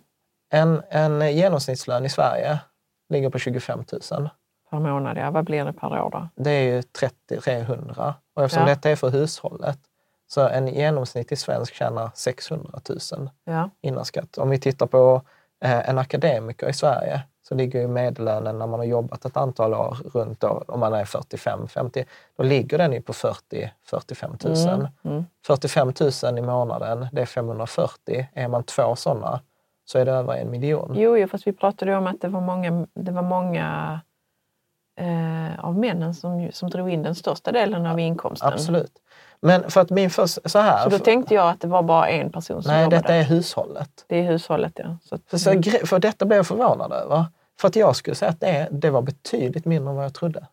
[0.50, 2.60] En, en genomsnittslön i Sverige
[3.10, 4.30] ligger på 25 000.
[4.84, 5.32] Per månad, ja.
[5.32, 6.28] Vad blir det per år då?
[6.44, 8.14] Det är ju 30 300.
[8.36, 8.70] Och eftersom Ja.
[8.70, 9.80] detta är för hushållet
[10.28, 13.70] så en genomsnittlig svensk tjänar 600 000 Ja.
[13.82, 14.38] innan skatt.
[14.38, 15.22] Om vi tittar på
[15.66, 19.74] eh, en akademiker i Sverige så ligger ju medellönen när man har jobbat ett antal
[19.74, 22.06] år runt, då, om man är 45-50,
[22.38, 24.80] då ligger den ju på 40-45 000.
[24.80, 24.88] Mm.
[25.04, 25.26] Mm.
[25.46, 28.28] 45 000 i månaden, det är 540.
[28.34, 29.40] Är man två sådana
[29.86, 30.94] så är det över en miljon.
[30.96, 34.00] Jo, jo, fast vi pratade ju om att det var många, det var många
[34.96, 38.54] eh, av männen som, som drog in den största delen av inkomsten.
[38.54, 38.92] Absolut.
[39.40, 40.84] Men för att min först, så här.
[40.84, 44.06] Så då tänkte jag att det var bara en person som nej, detta är hushållet.
[44.08, 44.98] Det är hushållet, ja.
[45.04, 47.26] Så att, För, så, för detta blev jag förvånad över.
[47.60, 50.48] För att jag skulle säga att det, det var betydligt mindre än vad jag trodde.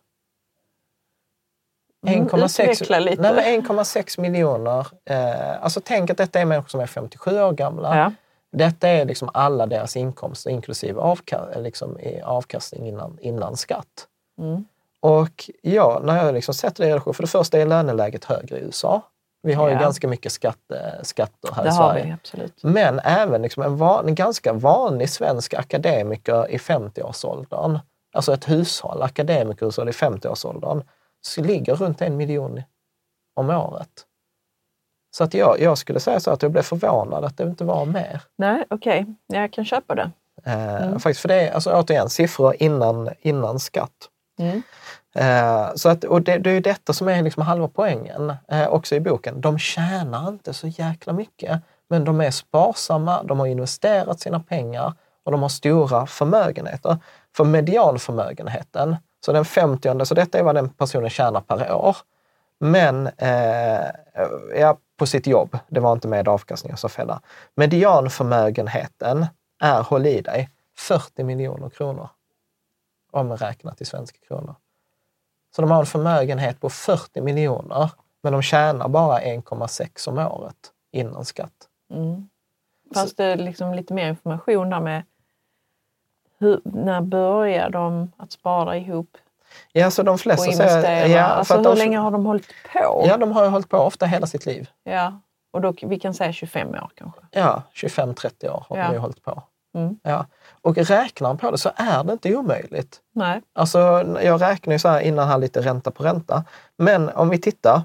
[2.07, 3.21] Mm, 1,6 utveckla lite.
[3.21, 4.87] Nej, men 1,6 miljoner.
[5.05, 7.97] Eh, alltså tänk att detta är människor som är 57 år gamla.
[7.97, 8.11] Ja.
[8.51, 14.07] Detta är liksom alla deras inkomster inklusive avka, liksom avkastning innan, innan skatt.
[14.39, 14.65] Mm.
[14.99, 18.57] Och ja, när jag liksom sätter det i relation, för det första är löneläget högre
[18.57, 19.01] i USA.
[19.41, 19.79] Vi har ju Ja.
[19.81, 22.03] ganska mycket skatte, skatter här Det i Sverige.
[22.05, 22.63] vi absolut.
[22.63, 27.79] Men även liksom en, van, en ganska vanlig svensk akademiker i 50-årsåldern,
[28.13, 30.83] alltså ett hushåll, akademikerhushåll i 50-årsåldern,
[31.21, 32.61] så ligger runt en miljon
[33.35, 34.05] om året.
[35.15, 37.85] Så att jag, jag skulle säga så att jag blev förvånad att det inte var
[37.85, 38.21] mer.
[38.37, 39.05] Nej, okej.
[39.27, 40.11] Jag kan köpa det.
[40.45, 40.99] Eh, Mm.
[40.99, 44.09] Faktiskt, för det är alltså, återigen siffror innan, innan skatt.
[44.39, 44.61] Mm.
[45.15, 48.67] Eh, så att, och det, det är ju detta som är liksom halva poängen eh,
[48.67, 49.41] också i boken.
[49.41, 54.93] De tjänar inte så jäkla mycket, men de är sparsamma, de har investerat sina pengar
[55.23, 56.97] och de har stora förmögenheter.
[57.35, 61.97] För medianförmögenheten, så den 50 så detta är vad den personen tjänar per år.
[62.59, 63.87] Men eh,
[64.55, 67.21] ja, på sitt jobb, det var inte med avkastning, och så fälla.
[67.55, 69.25] Medianförmögenheten
[69.61, 72.09] är, håll i dig, 40 miljoner kronor.
[73.13, 74.55] Omräknat i svenska kronor.
[75.55, 80.55] Så de har en förmögenhet på 40 miljoner, men de tjänar bara 1,6 om året
[80.91, 81.67] innan skatt.
[81.91, 82.29] Mm.
[82.93, 85.03] Fanns det liksom lite mer information där med
[86.37, 89.17] hur, när börjar de att spara ihop
[89.71, 91.07] Ja, så de och flesta investera?
[91.07, 93.03] ja, alltså, hur de, länge har de hållit på?
[93.07, 94.69] Ja, de har hållit på ofta hela sitt liv.
[94.83, 95.19] Ja.
[95.51, 97.21] Och då, vi kan säga 25 år kanske.
[97.31, 98.87] Ja, 25-30 år har Ja.
[98.87, 99.43] de ju hållit på.
[99.73, 99.99] Mm.
[100.03, 100.25] Ja.
[100.63, 103.01] Och räknar man på det så är det inte omöjligt.
[103.13, 103.41] Nej.
[103.53, 103.79] Alltså,
[104.21, 106.43] jag räknar ju så här innan här lite ränta på ränta.
[106.77, 107.81] Men om vi tittar,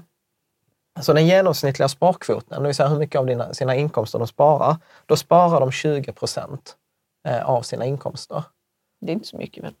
[1.01, 4.77] så den genomsnittliga sparkvoten, det vill säga hur mycket av dina, sina inkomster de sparar,
[5.05, 6.75] då sparar de 20 procent
[7.27, 8.43] eh, av sina inkomster.
[9.01, 9.73] Det är inte så mycket väl?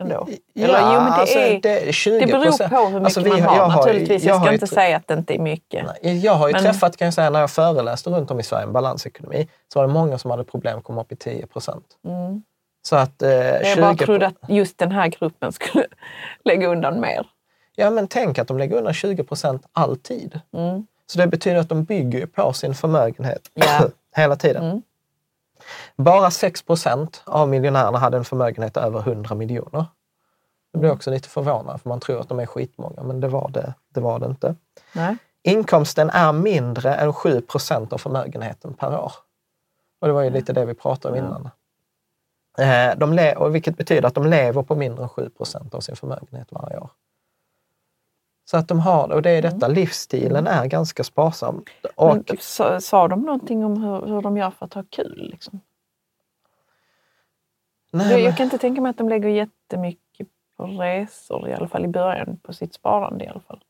[0.00, 0.28] Ändå.
[0.52, 3.04] Ja, Eller, jo, men det, alltså, är, det, är 20 det beror på hur mycket
[3.04, 5.34] Alltså, vi man har- jag har Naturligtvis, jag, jag ska inte säga att det inte
[5.34, 5.86] är mycket.
[6.02, 8.42] Nej, Jag har ju Men- träffat, kan jag säga, när jag föreläste runt om i
[8.42, 11.46] Sverige om balansekonomi, så var det många som hade problem att komma upp i 10
[11.46, 11.84] procent.
[12.06, 12.42] Mm.
[12.82, 15.86] Så att eh, Jag 20 bara trodde att just den här gruppen skulle
[16.44, 17.26] lägga undan mer.
[17.76, 20.40] Ja, men tänk att de lägger undan 20 procent alltid.
[20.56, 20.86] Mm.
[21.06, 23.80] Så det betyder att de bygger på sin förmögenhet Ja.
[24.16, 24.64] hela tiden.
[24.64, 24.82] Mm.
[25.96, 29.86] Bara 6 procent av miljonärerna hade en förmögenhet över 100 miljoner.
[30.72, 33.48] Det blir också lite förvånad, för man tror att de är skitmånga, men det var
[33.48, 34.54] det, det, var det inte.
[34.92, 35.16] Nej.
[35.42, 39.12] Inkomsten är mindre än 7 procent av förmögenheten per år.
[40.00, 41.50] Och det var ju lite det vi pratade om innan.
[42.58, 45.80] Eh, de le- och vilket betyder att de lever på mindre än 7 procent av
[45.80, 46.90] sin förmögenhet varje år.
[48.50, 51.64] Så att de har, och det är detta, livsstilen är ganska sparsam.
[51.94, 55.28] Och, Men, sa, sa de någonting om hur, hur de gör för att ha kul?
[55.32, 55.60] Liksom?
[57.90, 61.68] nej, Jag, jag kan inte tänka mig att de lägger jättemycket på resor, i alla
[61.68, 63.60] fall i början, på sitt sparande i alla fall.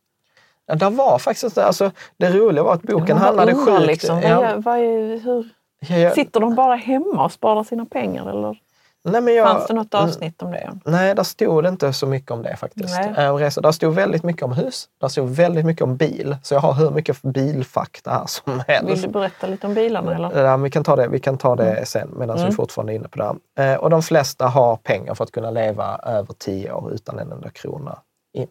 [0.67, 3.87] Ja, det var faktiskt alltså, det roliga var att boken bara handlade sjukt...
[3.87, 5.49] Liksom, ja, vad är, hur,
[5.81, 8.31] ja, ja, sitter de bara hemma och sparar sina pengar?
[8.31, 8.61] Eller
[9.09, 10.71] nej, men jag, fanns det något avsnitt om det?
[10.85, 12.97] Nej, där stod det inte så mycket om det faktiskt.
[13.01, 13.15] Nej.
[13.27, 13.63] Eh, resor.
[13.63, 14.89] Där stod väldigt mycket om hus.
[15.01, 16.37] Där stod väldigt mycket om bil.
[16.43, 18.91] Så jag har hur mycket bilfakta här som helst.
[18.91, 20.15] Vill du berätta lite om bilarna?
[20.15, 20.45] Eller?
[20.45, 21.85] Ja, vi kan ta det, vi kan ta det Mm.
[21.87, 22.49] sen medan Mm.
[22.51, 23.35] vi fortfarande är inne på det.
[23.65, 23.73] här.
[23.75, 27.33] Eh, och de flesta har pengar för att kunna leva över tio år utan en
[27.33, 27.99] enda krona
[28.35, 28.49] in.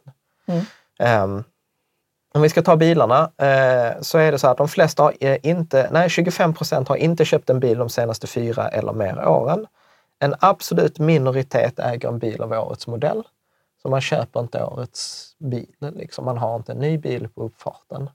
[0.48, 0.62] Mm.
[1.00, 1.44] Ehm,
[2.34, 5.14] om vi ska ta bilarna eh, så är det så att de flesta har
[5.46, 9.66] inte, nej 25 procent har inte köpt en bil de senaste fyra eller mer åren.
[10.20, 13.24] En absolut minoritet äger en bil av årets modell.
[13.82, 16.26] Så man köper inte årets bil, liksom.
[16.26, 18.10] man har inte en ny bil på uppfarten.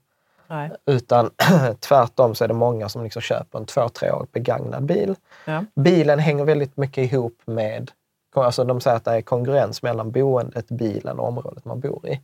[0.47, 0.71] Nej.
[0.85, 1.31] Utan
[1.79, 5.15] tvärtom så är det många som liksom köper en två, år begagnad bil.
[5.45, 5.65] Ja.
[5.75, 7.91] Bilen hänger väldigt mycket ihop med,
[8.35, 12.21] alltså de säger att det är konkurrens mellan boendet, bilen och området man bor i.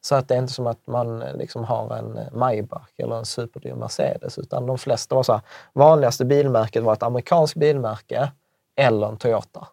[0.00, 3.74] Så att det är inte som att man liksom har en Maybach eller en superdyr
[3.74, 8.32] Mercedes, utan de flesta var så här, vanligaste bilmärket var ett amerikanskt bilmärke
[8.76, 9.68] eller en Toyota.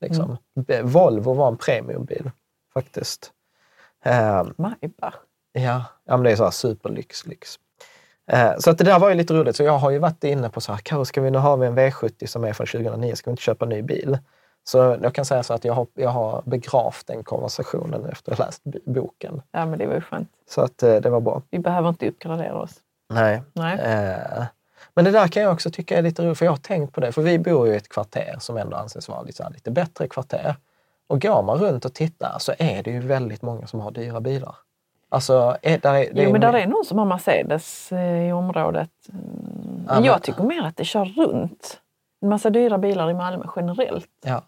[0.00, 0.36] Liksom.
[0.66, 2.30] B- Volvo var en premiumbil
[2.74, 3.32] faktiskt.
[4.04, 5.14] Ehm, Maybach.
[5.52, 7.26] Ja, ja men det är så här superlyx.
[7.26, 7.58] Lyx.
[8.32, 9.56] Eh, så att det där var ju lite roligt.
[9.56, 12.26] Så jag har ju varit inne på så här, ska vi nu ha en V70
[12.26, 14.18] som är från 2009, ska vi inte köpa en ny bil?
[14.64, 18.38] Så jag kan säga så att jag har, jag har begravt den konversationen efter att
[18.38, 19.42] ha läst boken.
[19.50, 20.28] Ja, men det var ju skönt.
[20.48, 21.42] Så att eh, det var bra.
[21.50, 22.74] Vi behöver inte uppgradera oss.
[23.08, 23.42] Nej.
[23.52, 23.78] Nej.
[23.78, 24.44] Eh,
[24.94, 27.00] men det där kan jag också tycka är lite roligt, för jag har tänkt på
[27.00, 27.12] det.
[27.12, 29.70] För vi bor ju i ett kvarter som ändå anses vara lite, så här, lite
[29.70, 30.54] bättre kvarter.
[31.06, 34.20] Och går man runt och tittar så är det ju väldigt många som har dyra
[34.20, 34.54] bilar.
[35.08, 38.28] Alltså, är, där är, det Jo, men är- där är någon som har Mercedes eh,
[38.28, 38.90] i området.
[39.12, 39.24] Mm,
[39.86, 41.80] Ja, Men men- jag tycker mer att det kör runt
[42.22, 44.06] en massa dyra bilar i Malmö generellt.
[44.24, 44.42] Ja.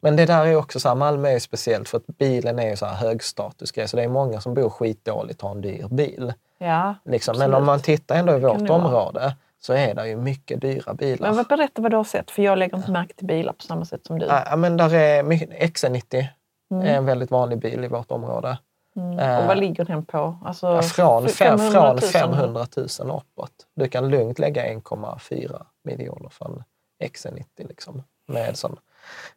[0.00, 2.76] Men det där är också så här, Malmö är speciellt för att bilen är ju
[2.76, 3.88] så här högstatusgrej.
[3.88, 6.32] Så det är många som bor skitdåligt och har en dyr bil.
[6.58, 7.38] Ja, Liksom.
[7.38, 11.32] Men om man tittar ändå i vårt område så är det ju mycket dyra bilar.
[11.32, 13.84] Men berätta vad du har sett, för jag lägger inte märke till bilar på samma
[13.84, 14.26] sätt som du.
[14.26, 16.26] Ja, men där är mycket, XC90
[16.72, 16.86] Mm.
[16.86, 18.58] är en väldigt vanlig bil i vårt område.
[18.96, 19.18] Mm.
[19.18, 20.38] eh, Och vad ligger den på?
[20.44, 22.00] Alltså, Ja, från, f- fem, 500 000?
[22.00, 23.52] från 500 000 uppåt.
[23.76, 26.62] Du kan lugnt lägga 1,4 miljoner för en
[27.08, 28.76] XC90 liksom, med sån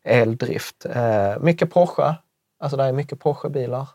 [0.04, 0.86] eldrift.
[0.86, 2.16] Eh, mycket Porsche.
[2.60, 3.88] Alltså det är mycket Porsche-bilar.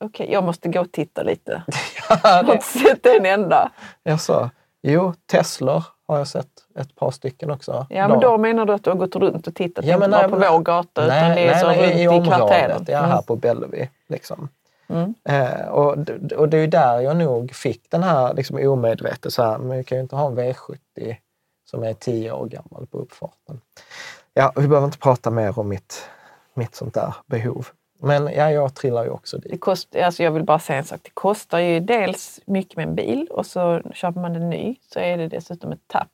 [0.00, 1.62] Okej, jag måste gå och titta lite.
[2.08, 3.70] Jag har inte sett en enda.
[4.02, 4.50] Jag sa,
[4.82, 7.86] jo, Teslor har jag sett ett par stycken också.
[7.90, 10.10] Ja, men då menar du att du har gått runt och tittat, Ja, inte men
[10.10, 12.02] bara nej, på men- vår gata, utan nej, det är nej, så nej, runt i,
[12.02, 12.26] i, området.
[12.38, 12.84] kvarteren?
[12.88, 13.10] Ja, Mm.
[13.10, 13.88] här på Bellevue.
[14.08, 14.48] Liksom.
[14.88, 15.14] Mm.
[15.24, 15.96] Eh, och,
[16.36, 19.84] och det är där jag nog fick den här liksom, omedvetet, så här, men vi
[19.84, 21.16] kan ju inte ha en V70
[21.70, 23.60] som är 10 år gammal på uppfarten.
[24.34, 26.04] Ja, vi behöver inte prata mer om mitt,
[26.54, 27.66] mitt sånt där behov.
[28.02, 29.60] Men ja, jag trillar ju också Det dit.
[29.60, 31.00] kost, alltså jag vill bara säga en sak.
[31.02, 34.98] Det kostar ju dels mycket med en bil och så köper man den ny så
[35.00, 36.08] är det dessutom ett tapp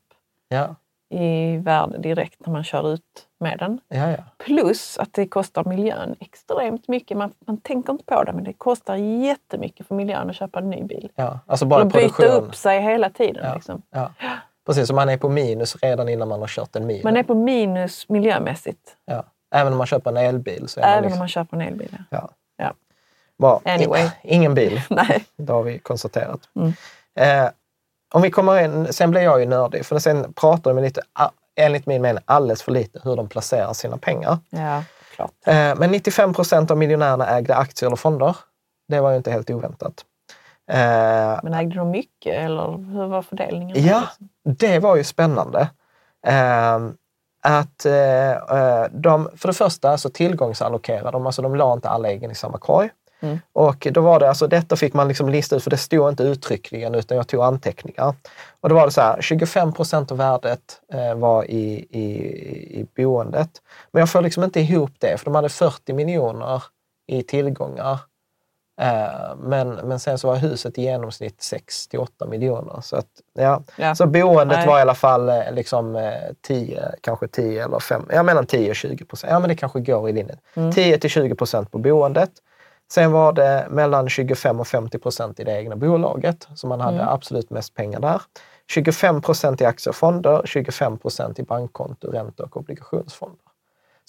[0.49, 0.75] Ja,
[1.09, 3.03] i värde direkt när man kör ut
[3.41, 3.81] med den.
[3.89, 4.17] ja, ja.
[4.39, 7.17] Plus att det kostar miljön extremt mycket.
[7.17, 10.71] Man, man tänker inte på det, men det kostar jättemycket för miljön att köpa en
[10.71, 11.11] ny bil.
[11.15, 11.39] ja.
[11.47, 12.27] Alltså bara och byta produktion.
[12.45, 13.45] upp sig hela tiden.
[13.45, 13.55] Ja.
[13.55, 13.83] Liksom.
[13.91, 14.13] Ja.
[14.67, 17.01] Precis, som man är på minus redan innan man har kört en mil.
[17.05, 19.25] Man är på minus miljömässigt, ja.
[19.57, 20.69] Även om man köper en elbil.
[20.69, 21.89] Så även man om liksom, man köper en elbil.
[22.11, 22.17] ja.
[22.19, 22.31] ja.
[22.59, 22.73] Ja.
[23.39, 23.61] Bra.
[23.65, 24.11] Anyway.
[24.23, 24.83] Ingen bil.
[24.91, 25.25] Nej.
[25.37, 26.41] Det har vi konstaterat.
[26.57, 26.73] Mm.
[27.21, 27.51] Eh,
[28.15, 31.01] om vi kommer in, sen blir jag ju nördig, för sen pratar de lite,
[31.57, 34.39] enligt min mening, alldeles för lite hur de placerar sina pengar.
[34.51, 34.83] Ja,
[35.15, 35.33] klart.
[35.47, 38.37] Eh, men 95 procent av miljonärerna ägde aktier eller fonder.
[38.89, 40.05] Det var ju inte helt oväntat.
[40.71, 43.85] Eh, Men ägde de mycket eller hur var fördelningen?
[43.85, 44.29] Ja, liksom?
[44.57, 45.69] det var ju spännande.
[47.49, 52.09] Att eh, eh, de, för det första så tillgångsallokerade de, alltså de la inte alla
[52.09, 52.91] äggen i samma korg.
[53.21, 53.39] Mm.
[53.53, 56.23] Och då var det, alltså detta fick man liksom lista ut, för det stod inte
[56.23, 58.15] uttryckligen utan jag tog anteckningar.
[58.61, 62.05] Och då var det så här, 25 procent av värdet eh, var i, i,
[62.81, 63.51] i boendet.
[63.91, 66.63] Men jag får liksom inte ihop det, för de hade 40 miljoner
[67.07, 68.01] i tillgångar.
[68.81, 72.81] Eh, men, men sen så var huset i genomsnitt 6 till 8 miljoner.
[72.83, 73.63] Så, att, ja.
[73.77, 73.95] Ja.
[73.95, 74.67] så boendet Nej.
[74.67, 76.13] var i alla fall eh, liksom eh,
[76.43, 79.31] 10, kanske 10 eller 5, ja mellan 10 och 20 procent.
[79.33, 80.39] Ja men det kanske går i linjen.
[80.55, 80.73] Mm.
[80.73, 82.31] 10 till 20 procent på boendet.
[82.93, 86.97] Sen var det mellan 25 och 50 procent i det egna bolaget, så man hade
[86.97, 87.09] Mm.
[87.09, 88.23] absolut mest pengar där.
[88.71, 93.39] 25 procent i aktier och fonder, 25 procent i bankkonto, ränte och obligationsfonder.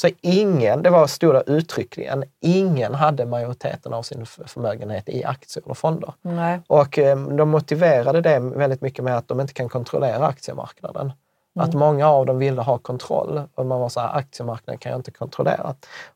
[0.02, 5.74] Så ingen, det var stora uttryckligen, ingen hade majoriteten av sin förmögenhet i aktier eller
[5.74, 6.14] fonder.
[6.22, 6.60] Nej.
[6.68, 11.12] Och eh, de motiverade det väldigt mycket med att de inte kan kontrollera aktiemarknaden.
[11.60, 15.00] Att många av dem ville ha kontroll och man var så här, aktiemarknaden kan jag
[15.00, 15.76] inte kontrollera.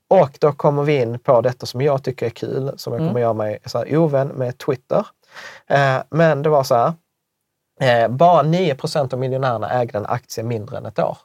[0.09, 3.19] Och då kommer vi in på detta som jag tycker är kul, som jag kommer
[3.19, 5.05] göra mig så här, ovän med Twitter.
[5.67, 6.93] Eh, men det var så här,
[7.82, 11.17] eh, bara 9 procent av miljonärerna ägde en aktie mindre än ett år.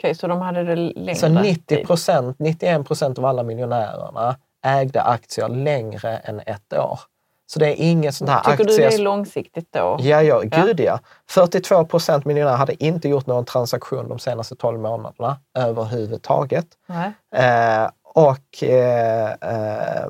[0.00, 1.86] Okej, så de hade det längre Så 90 tid.
[1.86, 4.36] procent, 91 procent av alla miljonärerna
[4.66, 7.00] ägde aktier längre än ett år.
[7.46, 8.88] Så det är inget sånt här Tycker du aktie...
[8.88, 9.96] det är långsiktigt då?
[10.00, 10.98] Ja, ja, gud ja.
[11.30, 16.66] 42 procent miljonärer hade inte gjort någon transaktion de senaste 12 månaderna överhuvudtaget.
[16.86, 17.12] Nej.
[17.34, 20.06] Eh, och eh, eh,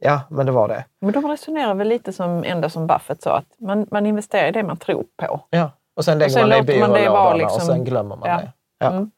[0.00, 0.84] ja, men det var det.
[1.00, 4.52] Men de resonerar väl lite som ända som Buffett sa, att man, man investerar i
[4.52, 5.40] det man tror på.
[5.50, 5.70] Ja.
[5.96, 8.36] Och sen lägger sen man det i byrålådorna vara och liksom- sen glömmer man Ja.
[8.36, 8.52] det.
[8.82, 9.10] Ja, Mm.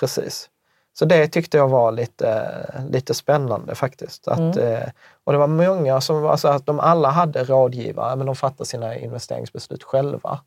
[0.00, 0.48] precis.
[0.94, 2.52] Så det tyckte jag var lite,
[2.90, 4.28] lite spännande faktiskt.
[4.28, 4.58] Att, Mm.
[4.58, 4.88] eh,
[5.24, 8.96] och det var många som, alltså att de alla hade rådgivare, men de fattade sina
[8.96, 10.40] investeringsbeslut själva.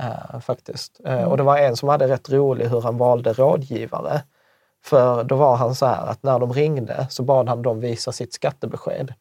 [0.00, 1.00] Eh, faktiskt.
[1.04, 1.28] Eh, Mm.
[1.28, 4.22] Och det var en som hade rätt rolig hur han valde rådgivare.
[4.84, 8.12] För då var han så här att när de ringde så bad han dem visa
[8.12, 9.14] sitt skattebesked.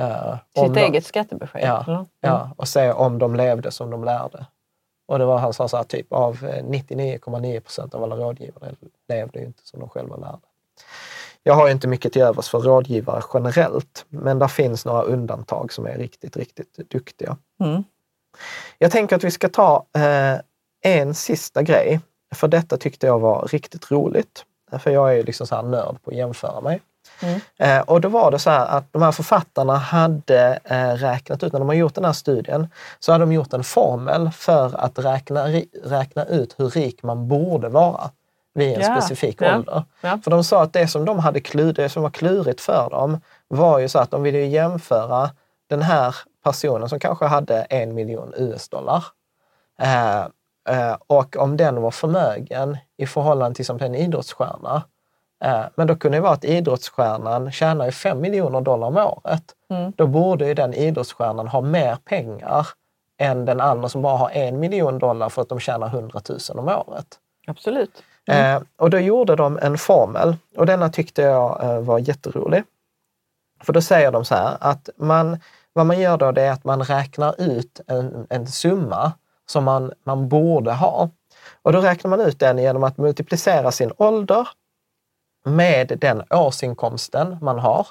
[0.00, 1.62] Eh, Sitt de- eget skattebesked?
[1.68, 1.84] Ja?
[1.88, 2.04] Mm.
[2.20, 4.46] Ja, och se om de levde som de lärde.
[5.10, 8.74] Och det var han sa så här, typ av eh, 99,9 procent av alla rådgivare
[9.08, 10.38] levde ju inte som de själva lärde.
[11.42, 15.72] Jag har ju inte mycket till övers för rådgivare generellt, men där finns några undantag
[15.72, 17.36] som är riktigt, riktigt duktiga.
[17.60, 17.84] Mm.
[18.78, 20.40] Jag tänker att vi ska ta eh,
[20.92, 22.00] en sista grej,
[22.34, 24.44] för detta tyckte jag var riktigt roligt.
[24.78, 26.80] För jag är ju liksom så här nörd på att jämföra mig.
[27.22, 27.40] Mm.
[27.58, 31.52] Eh, och då var det så här att de här författarna hade eh, räknat ut,
[31.52, 32.68] när de har gjort den här studien,
[33.00, 35.46] så hade de gjort en formel för att räkna,
[35.84, 38.10] räkna ut hur rik man borde vara
[38.54, 39.84] vid en Ja, specifik ja, ålder.
[40.00, 40.18] ja.
[40.24, 43.20] För de sa att det som de hade klur, det som var klurigt för dem
[43.48, 45.30] var ju så att de ville jämföra
[45.68, 46.14] den här
[46.44, 49.04] personen som kanske hade en miljon US-dollar
[49.82, 50.20] eh,
[50.68, 54.82] eh, och om den var förmögen i förhållande till exempel en idrottsstjärna
[55.74, 59.44] Men då kunde det vara att idrottsstjärnan tjänar ju 5 miljoner dollar om året.
[59.70, 59.92] Mm.
[59.96, 62.66] Då borde ju den idrottsstjärnan ha mer pengar
[63.18, 66.38] än den andra som bara har en miljon dollar för att de tjänar 100 000
[66.54, 67.06] om året.
[67.46, 68.02] Absolut.
[68.28, 72.62] Eh, och då gjorde de en formel och denna tyckte jag eh, var jätterolig.
[73.62, 75.38] För då säger de så här att man,
[75.72, 79.12] vad man gör då det är att man räknar ut en, en summa
[79.46, 81.10] som man, man borde ha.
[81.62, 84.48] Och då räknar man ut den genom att multiplicera sin ålder
[85.44, 87.86] med den årsinkomsten man har.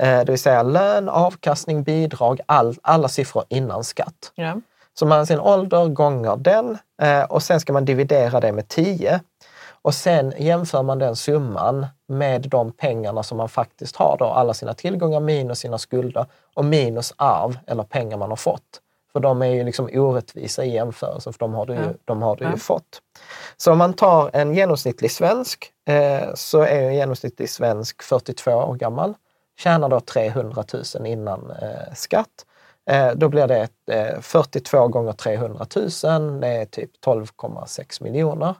[0.00, 4.32] Eh, det vill säga lön, avkastning, bidrag, all, alla siffror innan skatt.
[4.34, 4.60] Ja.
[4.94, 9.20] Så man sin ålder gånger den eh, och sen ska man dividera det med 10.
[9.82, 14.54] Och sen jämför man den summan med de pengarna som man faktiskt har, då, alla
[14.54, 18.80] sina tillgångar minus sina skulder och minus arv eller pengar man har fått.
[19.12, 22.36] För de är ju liksom orättvisa i jämförelse, för de har du ju, de har
[22.36, 23.02] du ju fått.
[23.56, 28.74] Så om man tar en genomsnittlig svensk, eh, så är en genomsnittlig svensk 42 år
[28.74, 29.14] gammal,
[29.58, 32.46] tjänar då 300 000 innan eh, skatt.
[32.90, 38.54] Eh, då blir det eh, 42 gånger 300 000, det är typ 12,6 miljoner.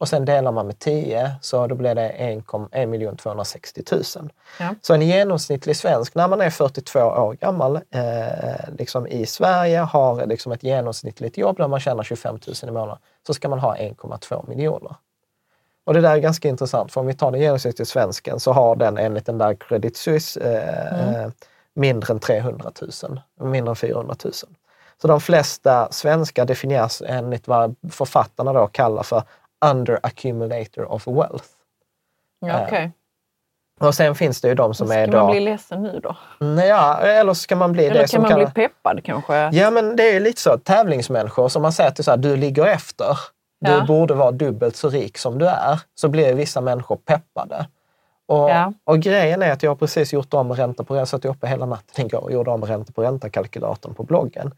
[0.00, 4.02] Och sen delar man med 10, så då blir det 1 260 000.
[4.58, 4.74] Ja.
[4.82, 10.26] Så en genomsnittlig svensk, när man är 42 år gammal, eh, liksom i Sverige, har
[10.26, 13.76] liksom ett genomsnittligt jobb där man tjänar 25 000 i månaden, så ska man ha
[13.76, 14.94] 1,2 miljoner.
[15.84, 18.76] Och det där är ganska intressant, för om vi tar den genomsnittliga svensken så har
[18.76, 21.30] den enligt den där Credit Suisse eh, eh,
[21.74, 22.72] mindre än 300
[23.02, 23.20] 000,
[23.50, 24.32] mindre än 400 000.
[25.02, 29.22] Så de flesta svenskar definieras enligt vad författarna då kallar för
[29.64, 31.44] under accumulator of wealth.
[32.40, 32.92] Ja, Okej.
[33.80, 35.30] Och sen finns det ju de som Ska är man då...
[35.30, 36.16] bli ledsen nu då?
[36.40, 38.54] Nej, Ja, eller ska man bli Eller det kan man kallas...
[38.54, 39.50] bli peppad kanske?
[39.52, 40.58] Ja, men det är ju lite så.
[40.58, 43.18] Tävlingsmänniskor som man säger till så här, du ligger efter.
[43.60, 43.84] Du Ja.
[43.88, 45.80] borde vara dubbelt så rik som du är.
[45.94, 47.66] Så blir vissa människor peppade.
[48.26, 48.72] Och, Ja.
[48.84, 51.06] och grejen är att jag har precis gjort om ränta på ränta.
[51.06, 54.54] Satt uppe hela natten igår och gjorde om ränta på ränta-kalkylatorn på bloggen.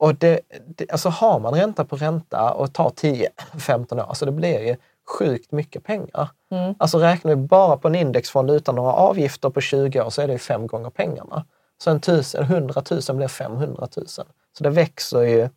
[0.00, 4.32] Och det, det, alltså har man ränta på ränta och tar 10-15 år, alltså det
[4.32, 4.76] blir ju
[5.08, 6.28] sjukt mycket pengar.
[6.50, 6.74] Mm.
[6.78, 10.26] Alltså räknar vi bara på en indexfond utan några avgifter på 20 år så är
[10.26, 11.44] det ju fem gånger pengarna.
[11.82, 14.06] Så en tusen, 100 000 blir 500 000.
[14.06, 14.24] Så
[14.58, 15.48] det växer ju,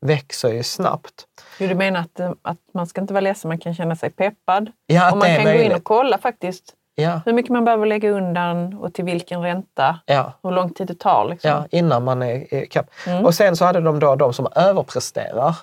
[0.00, 1.26] växer ju snabbt.
[1.58, 4.10] Jo, du menar att, eh, att man ska inte vara ledsen, man kan känna sig
[4.10, 4.72] peppad?
[4.86, 5.76] Ja, och man kan gå in möjligt.
[5.76, 9.98] och kolla faktiskt Ja, hur mycket man behöver lägga undan och till vilken ränta.
[10.06, 11.28] ja, Hur lång tid det tar.
[11.30, 11.50] Liksom.
[11.50, 12.86] ja, innan man är i kapp.
[13.06, 13.24] Mm.
[13.24, 15.54] Och sen så hade de då de som överpresterar,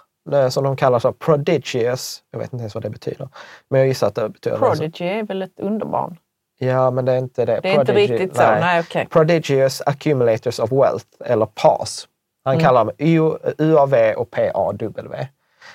[0.49, 3.29] som de kallar så prodigious, jag vet inte ens vad det betyder,
[3.69, 6.17] men jag gissar att det betyder Prodigy är väl ett underbarn?
[6.59, 7.59] Ja, men det är inte det.
[7.63, 8.41] Det är inte Prodigy- riktigt så?
[8.41, 9.07] Nej, okej.
[9.11, 12.07] Prodigious Accumulators of Wealth, eller PAS.
[12.45, 12.65] Han Mm.
[12.65, 15.27] kallar dem U, UAV och PAW.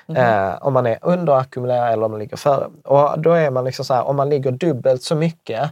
[0.06, 0.16] Mhm.
[0.16, 2.70] Eh, om man är underackumulerad eller om man ligger före.
[2.84, 5.70] Och då är man liksom så här, om man ligger dubbelt så mycket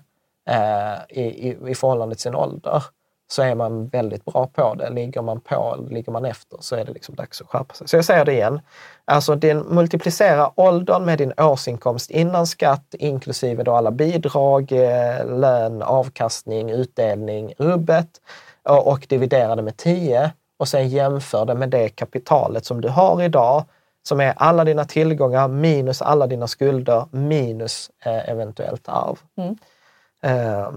[0.51, 2.85] eh, i, i, i förhållande till sin ålder
[3.33, 4.91] så är man väldigt bra på det.
[4.91, 7.89] Ligger man på ligger man efter så är det liksom dags att skärpa sig.
[7.89, 8.61] Så jag säger det igen.
[9.05, 15.83] Alltså din, multiplicera åldern med din årsinkomst innan skatt inklusive då alla bidrag, eh, lön,
[15.83, 18.09] avkastning, utdelning, rubbet
[18.63, 22.89] och, och dividera det med 10 och sen jämför det med det kapitalet som du
[22.89, 23.65] har idag
[24.03, 29.19] som är alla dina tillgångar minus alla dina skulder minus eh, eventuellt arv.
[29.37, 29.57] Mm.
[30.23, 30.69] Eh,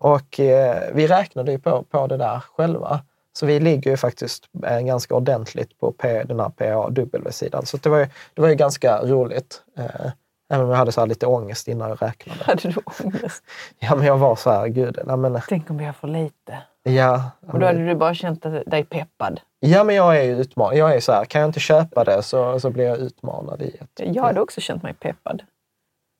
[0.00, 3.00] och eh, vi räknade ju på, på det där själva.
[3.34, 7.66] Så vi ligger ju faktiskt eh, ganska ordentligt på P, den här PAW-sidan.
[7.66, 9.62] Så det var, ju, det var ju ganska roligt.
[9.78, 10.10] Eh,
[10.50, 12.44] även om jag hade så lite ångest innan jag räknade.
[12.44, 13.42] Hade du ångest?
[13.78, 16.58] Ja, men jag var så här, gud, nej, men, Tänk om har för lite?
[16.82, 19.40] ja, Och då hade du bara känt att- dig peppad?
[19.62, 20.76] Ja, men jag är utmanad.
[20.76, 23.76] Jag är så här, kan jag inte köpa det så, så blir jag utmanad i
[23.80, 24.06] att...
[24.14, 25.42] Jag hade också känt mig peppad.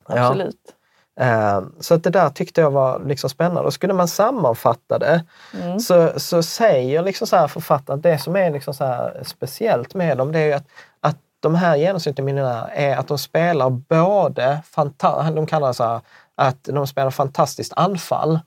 [0.07, 0.27] Ja.
[0.27, 0.55] Absolut.
[1.19, 3.61] Eh, Så att det där tyckte jag var liksom spännande.
[3.61, 5.23] Och skulle man sammanfatta det
[5.53, 5.79] Mm.
[5.79, 10.17] så, så säger liksom så här författaren att det som är liksom så speciellt med
[10.17, 10.67] dem det är att,
[10.99, 14.61] att de här genomsnittliga miljonärerna är att de spelar både,
[15.35, 16.01] de kallar det så här,
[16.35, 18.39] att de spelar fantastiskt anfall,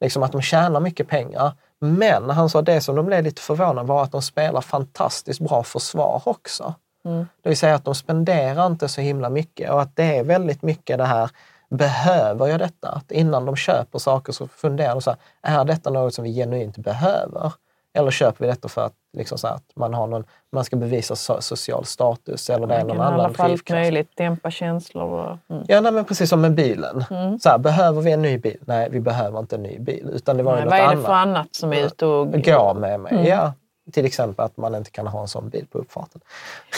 [0.00, 1.52] liksom att de tjänar mycket pengar.
[1.84, 5.62] Men han sa det som de blev lite förvånade var att de spelar fantastiskt bra
[5.62, 6.74] försvar också.
[7.04, 7.26] Mm.
[7.42, 10.62] Det vill säga att de spenderar inte så himla mycket och att det är väldigt
[10.62, 11.30] mycket det här,
[11.70, 12.88] behöver jag detta?
[12.88, 15.10] Att innan de köper saker så funderar de så
[15.42, 17.52] här, är detta något som vi genuint behöver?
[17.96, 21.16] Eller köper vi detta för att, liksom så att man, har någon, man ska bevisa
[21.16, 23.70] so social status eller det är någon annan drivkraft?
[23.70, 25.04] möjligt dämpa känslor.
[25.04, 25.64] Och, mm.
[25.68, 27.04] Ja, nej, men precis som med bilen.
[27.10, 27.38] Mm.
[27.38, 28.58] Så här, behöver vi en ny bil?
[28.66, 30.10] Nej, vi behöver inte en ny bil.
[30.12, 31.04] Utan det var Nej, något vad är det annat.
[31.04, 32.44] för annat som är ute och...
[32.44, 33.12] Gå med mig.
[33.12, 33.24] Mm.
[33.24, 33.52] Ja,
[33.92, 36.20] till exempel att man inte kan ha en sån bil på uppfarten.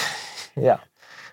[0.55, 0.79] ja.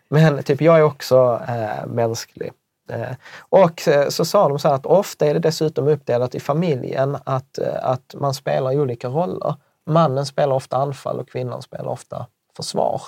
[0.10, 2.52] Men typ, jag är också eh, mänsklig.
[2.90, 3.12] Eh,
[3.50, 7.18] Och eh, så sa de så här att ofta är det dessutom uppdelat i familjen
[7.24, 9.56] att, att man spelar olika roller.
[9.86, 13.02] Mannen spelar ofta anfall och kvinnan spelar ofta försvar.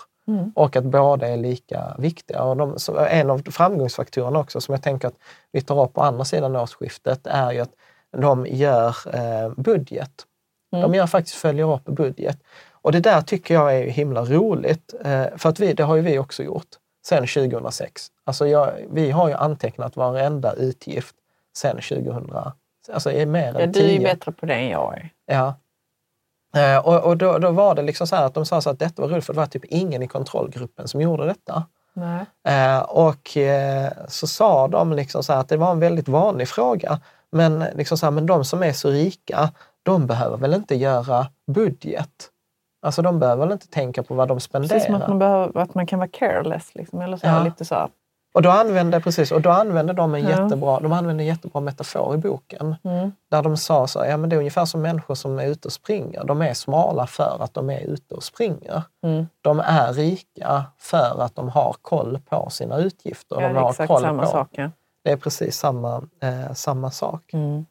[0.55, 2.43] Och att båda är lika viktiga.
[2.43, 2.77] Och de,
[3.09, 5.17] en av framgångsfaktorerna också som jag tänker att
[5.51, 7.71] vi tar upp på andra sidan årsskiftet är ju att
[8.17, 10.11] de gör eh, budget.
[10.71, 12.37] De gör faktiskt följer upp budget.
[12.71, 14.93] Och det där tycker jag är himla roligt.
[15.03, 16.67] Eh, för att vi, det har ju vi också gjort
[17.07, 18.07] sedan 2006.
[18.23, 21.15] Alltså jag, vi har ju antecknat varenda utgift
[21.57, 22.31] sedan 2000.
[22.93, 24.07] Alltså är mer Ja, än du är ju 10.
[24.07, 25.09] bättre på det än jag är.
[25.25, 25.53] Ja.
[26.55, 29.09] Eh, och och då, då var det liksom så att de sa att detta var
[29.09, 31.63] roligt för det var typ ingen i kontrollgruppen som gjorde detta.
[32.47, 36.99] Eh, och eh, så sa de liksom så att det var en väldigt vanlig fråga.
[37.31, 39.49] Men, liksom så här, men de som är så rika,
[39.83, 42.29] de behöver väl inte göra budget?
[42.81, 44.73] Alltså de behöver väl inte tänka på vad de spenderar?
[44.73, 46.75] Precis som att man, behöver, att man kan vara careless.
[46.75, 47.43] Liksom, eller så här, Ja.
[47.43, 47.89] lite så här.
[48.35, 50.29] Och då använde, precis, och då använde de en Ja.
[50.29, 52.75] jättebra, de använde en jättebra metafor i boken.
[52.83, 53.11] Mm.
[53.31, 55.67] Där de sa så här, ja men det är ungefär som människor som är ute
[55.67, 56.23] och springer.
[56.23, 58.83] De är smala för att de är ute och springer.
[59.03, 59.27] Mm.
[59.41, 63.35] De är rika för att de har koll på sina utgifter.
[63.41, 64.47] Ja, de det är har exakt koll samma på, sak.
[64.51, 64.69] Ja.
[65.03, 67.33] Det är precis samma, eh, samma sak.
[67.33, 67.65] Mm.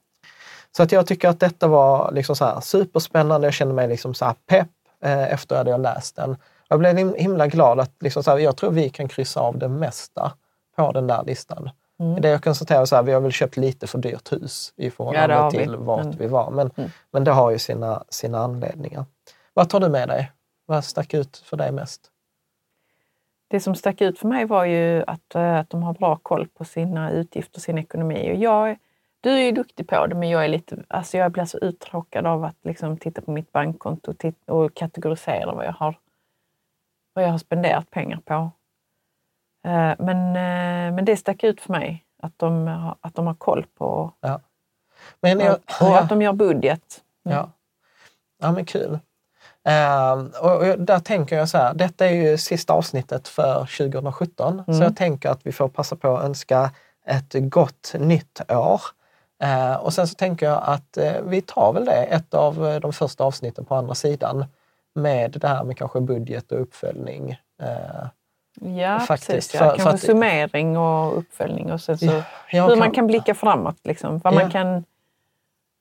[0.76, 3.46] Så att jag tycker att detta var liksom så här superspännande.
[3.46, 4.68] Jag kände mig liksom så här pepp
[5.04, 6.36] eh, efter att jag läst den.
[6.68, 9.58] Jag blev him- himla glad att liksom så här, jag tror vi kan kryssa av
[9.58, 10.32] det mesta
[10.76, 11.70] på den där listan.
[11.98, 12.20] Mm.
[12.20, 14.90] Det jag konstaterar så här, vi har väl köpt lite för dyrt hus i Ja,
[14.90, 15.64] förhållande vi.
[15.64, 16.50] till vart Men- vi var.
[16.50, 16.90] Men, Mm.
[17.10, 19.04] men det har ju sina, sina anledningar.
[19.54, 20.32] Vad tar du med dig?
[20.66, 22.10] Vad stack ut för dig mest?
[23.48, 26.48] Det som stack ut för mig var ju att, eh, att de har bra koll
[26.48, 28.32] på sina utgifter och sin ekonomi.
[28.32, 28.76] Och jag,
[29.20, 32.26] du är ju duktig på det, men jag är lite, alltså jag blir så uttråkad
[32.26, 34.14] av att liksom titta på mitt bankkonto
[34.46, 35.98] och, och kategorisera vad jag, har,
[37.12, 38.50] vad jag har spenderat pengar på.
[39.64, 42.68] Eh, Men, eh, men det stack ut för mig, att de,
[43.00, 44.12] att de har koll på
[45.20, 45.98] Men jag, och ja.
[46.00, 47.00] att de gör budget.
[47.22, 47.50] Ja,
[48.42, 48.98] ja men kul.
[49.68, 54.62] Ehm, och, och där tänker jag så här, detta är ju sista avsnittet för 2017,
[54.66, 54.82] så Mm.
[54.82, 56.70] jag tänker att vi får passa på att önska
[57.06, 58.80] ett gott nytt år.
[59.42, 62.92] Eh, och sen så tänker jag att eh, vi tar väl det, ett av de
[62.92, 64.44] första avsnitten på andra sidan,
[64.94, 67.36] med det här med kanske budget och uppföljning.
[68.64, 69.54] Eh, Ja, Faktiskt, precis.
[69.54, 69.60] Ja.
[69.60, 73.34] för Kanske att- summering och uppföljning och sen så Ja, hur man kan- kan blicka
[73.34, 73.76] framåt.
[73.84, 74.18] Liksom.
[74.18, 74.38] Vad, Ja.
[74.38, 74.84] man kan,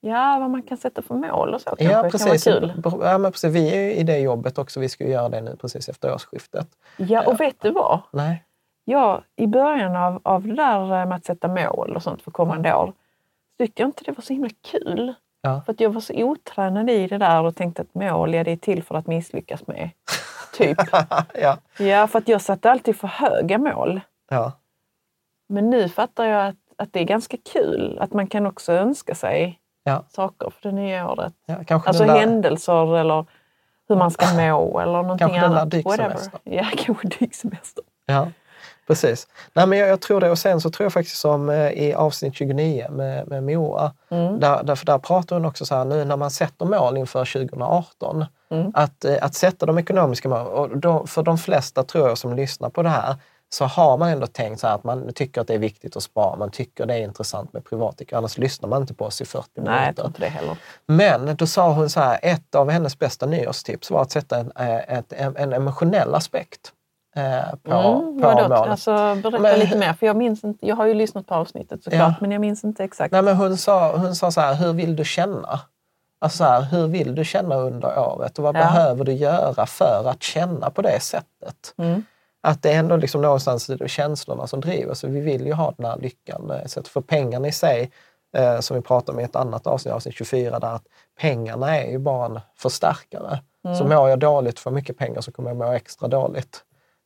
[0.01, 1.86] ja, vad man kan sätta för mål och så kanske.
[1.86, 2.47] Ja, kan precis.
[2.47, 2.73] vara kul.
[3.01, 3.53] Ja, men precis.
[3.55, 6.67] Vi är i det jobbet också, vi ska ju göra det nu precis efter årsskiftet.
[6.97, 7.99] Ja, och vet du vad?
[8.11, 8.43] Nej.
[8.86, 12.73] Ja, I början av, av det där med att sätta mål och sånt för kommande
[12.75, 12.93] år
[13.59, 15.13] tyckte jag inte det var så himla kul.
[15.41, 15.61] Ja.
[15.65, 18.51] För att jag var så otränad i det där och tänkte att mål, ja, det
[18.51, 19.89] är till för att misslyckas med.
[20.53, 20.77] Typ.
[21.41, 24.01] ja, Ja, för att jag satte alltid för höga mål.
[24.29, 24.51] ja,
[25.49, 29.15] Men nu fattar jag att, att det är ganska kul att man kan också önska
[29.15, 30.03] sig Ja.
[30.09, 31.33] saker för det nya året.
[31.45, 31.55] ja.
[31.67, 33.25] Kanske Alltså där, händelser eller
[33.89, 35.71] hur man ska må eller någonting Kanske den där annat.
[35.71, 36.39] dyksemestern.
[36.43, 37.83] Ja, kanske dyksemester.
[38.05, 38.27] Ja,
[38.87, 39.27] precis.
[39.53, 40.31] Nej, men jag, jag tror det.
[40.31, 44.39] Och sen så tror jag faktiskt som eh, i avsnitt 29 med, med Moa, Mm.
[44.39, 48.25] där, därför där pratar hon också så här nu när man sätter mål inför 2018,
[48.53, 48.71] Mm.
[48.75, 50.47] att, eh, att sätta de ekonomiska målen.
[50.47, 53.15] Och då, för de flesta tror jag som lyssnar på det här,
[53.49, 56.35] så har man ändå tänkt så att man tycker att det är viktigt att spara,
[56.35, 59.47] man tycker det är intressant med privatekonomi, annars lyssnar man inte på oss i 40
[59.55, 59.93] Nej, jag minuter.
[59.95, 60.57] tror inte det heller.
[60.85, 64.51] Men då sa hon så här, ett av hennes bästa nyårstips var att sätta en,
[64.55, 66.71] eh, ett, en, en emotionell aspekt
[67.15, 68.41] eh, på, Mm, på vadå?
[68.41, 68.51] målet.
[68.71, 70.67] Alltså, berätta Men- lite mer, för jag minns inte.
[70.67, 72.13] Jag har ju lyssnat på avsnittet såklart, Ja.
[72.21, 73.11] men jag minns inte exakt.
[73.11, 75.59] Nej, men hon, sa, hon sa så här, hur vill du känna?
[76.24, 78.59] Alltså så här, hur vill du känna under året och vad Ja.
[78.59, 81.74] behöver du göra för att känna på det sättet?
[81.78, 82.03] Mm.
[82.41, 84.93] Att det är ändå liksom någonstans det är känslorna som driver.
[84.93, 86.51] Så vi vill ju ha den här lyckan.
[86.51, 87.91] eh, Så att för pengarna i sig,
[88.38, 90.84] eh, som vi pratade om i ett annat avsnitt, avsnitt 24, där att
[91.19, 93.39] pengarna är ju bara en förstärkare.
[93.65, 93.78] Mm.
[93.78, 96.63] Så mår jag dåligt för mycket pengar så kommer jag må extra dåligt.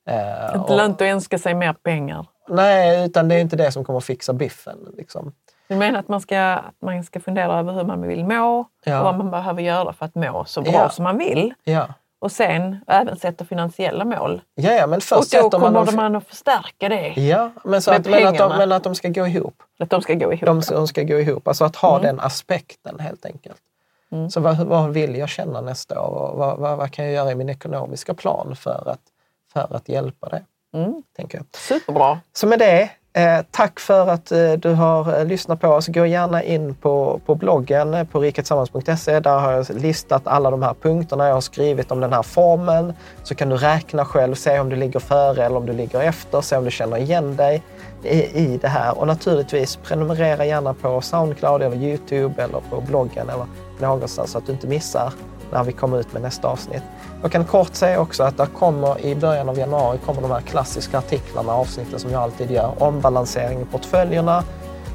[0.10, 2.26] Eh, Inte och- lönt att önska sig mer pengar.
[2.50, 4.78] nej, utan det är inte det som kommer fixa biffen.
[4.98, 5.32] Liksom.
[5.68, 8.98] Du menar att man ska, att man ska fundera över hur man vill må Ja.
[9.00, 10.90] och vad man behöver göra för att må så bra Ja.
[10.90, 11.54] som man vill.
[11.64, 11.88] Ja.
[12.20, 14.42] Och sen även sätta finansiella mål.
[14.56, 15.96] Ja, ja, men Och först då sätter man kommer dem...
[15.96, 17.08] man att förstärka det.
[17.22, 19.64] Ja, men, så att, men, att de, men att de ska gå ihop.
[19.80, 20.46] Att de ska gå ihop.
[20.46, 21.48] De, de ska gå ihop.
[21.48, 22.02] Alltså att ha Mm.
[22.04, 23.58] den aspekten helt enkelt.
[24.12, 24.30] Mm.
[24.30, 27.32] Så vad, vad vill jag känna nästa år och vad, vad, vad kan jag göra
[27.32, 29.02] i min ekonomiska plan för att,
[29.54, 30.44] för att hjälpa det?
[30.74, 31.04] Mm.
[31.16, 31.46] Tänker jag.
[31.54, 32.20] Superbra.
[32.34, 35.88] Så med det Eh, tack för att eh, du har eh, lyssnat på oss.
[35.88, 39.20] Gå gärna in på, på bloggen eh, på riketsammans.se.
[39.20, 42.94] Där har jag listat alla de här punkterna jag har skrivit om den här formeln.
[43.24, 46.42] Så kan du räkna själv, se om du ligger före eller om du ligger efter,
[46.42, 47.64] se om du känner igen dig
[48.04, 48.98] i, i det här.
[48.98, 53.46] Och naturligtvis prenumerera gärna på Soundcloud eller Youtube eller på bloggen eller
[53.80, 55.14] någonstans så att du inte missar
[55.52, 56.84] när vi kommer ut med nästa avsnitt.
[57.22, 60.42] Jag kan kort säga också att det kommer i början av januari kommer de här
[60.42, 62.84] klassiska artiklarna, avsnitten som jag alltid gör.
[62.84, 64.44] Ombalansering i portföljerna.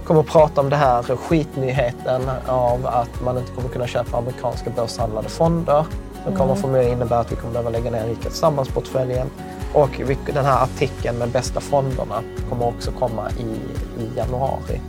[0.05, 4.71] Kommer att prata om det här skitnyheten av att man inte kommer kunna köpa amerikanska
[4.71, 5.87] börshandlade fonder.
[6.27, 9.27] Det kommer förmodligen innebära att vi kommer behöva lägga ner Rika Tillsammans-portföljen.
[9.75, 9.91] Och
[10.35, 13.43] den här artikeln med bästa fonderna kommer också komma i,
[14.03, 14.81] i januari.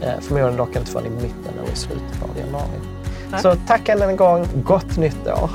[0.00, 2.99] Eh, förmodligen dock inte förrän i mitten eller i slutet av januari.
[3.38, 4.46] Så tack än en gång.
[4.64, 5.50] Gott nytt år!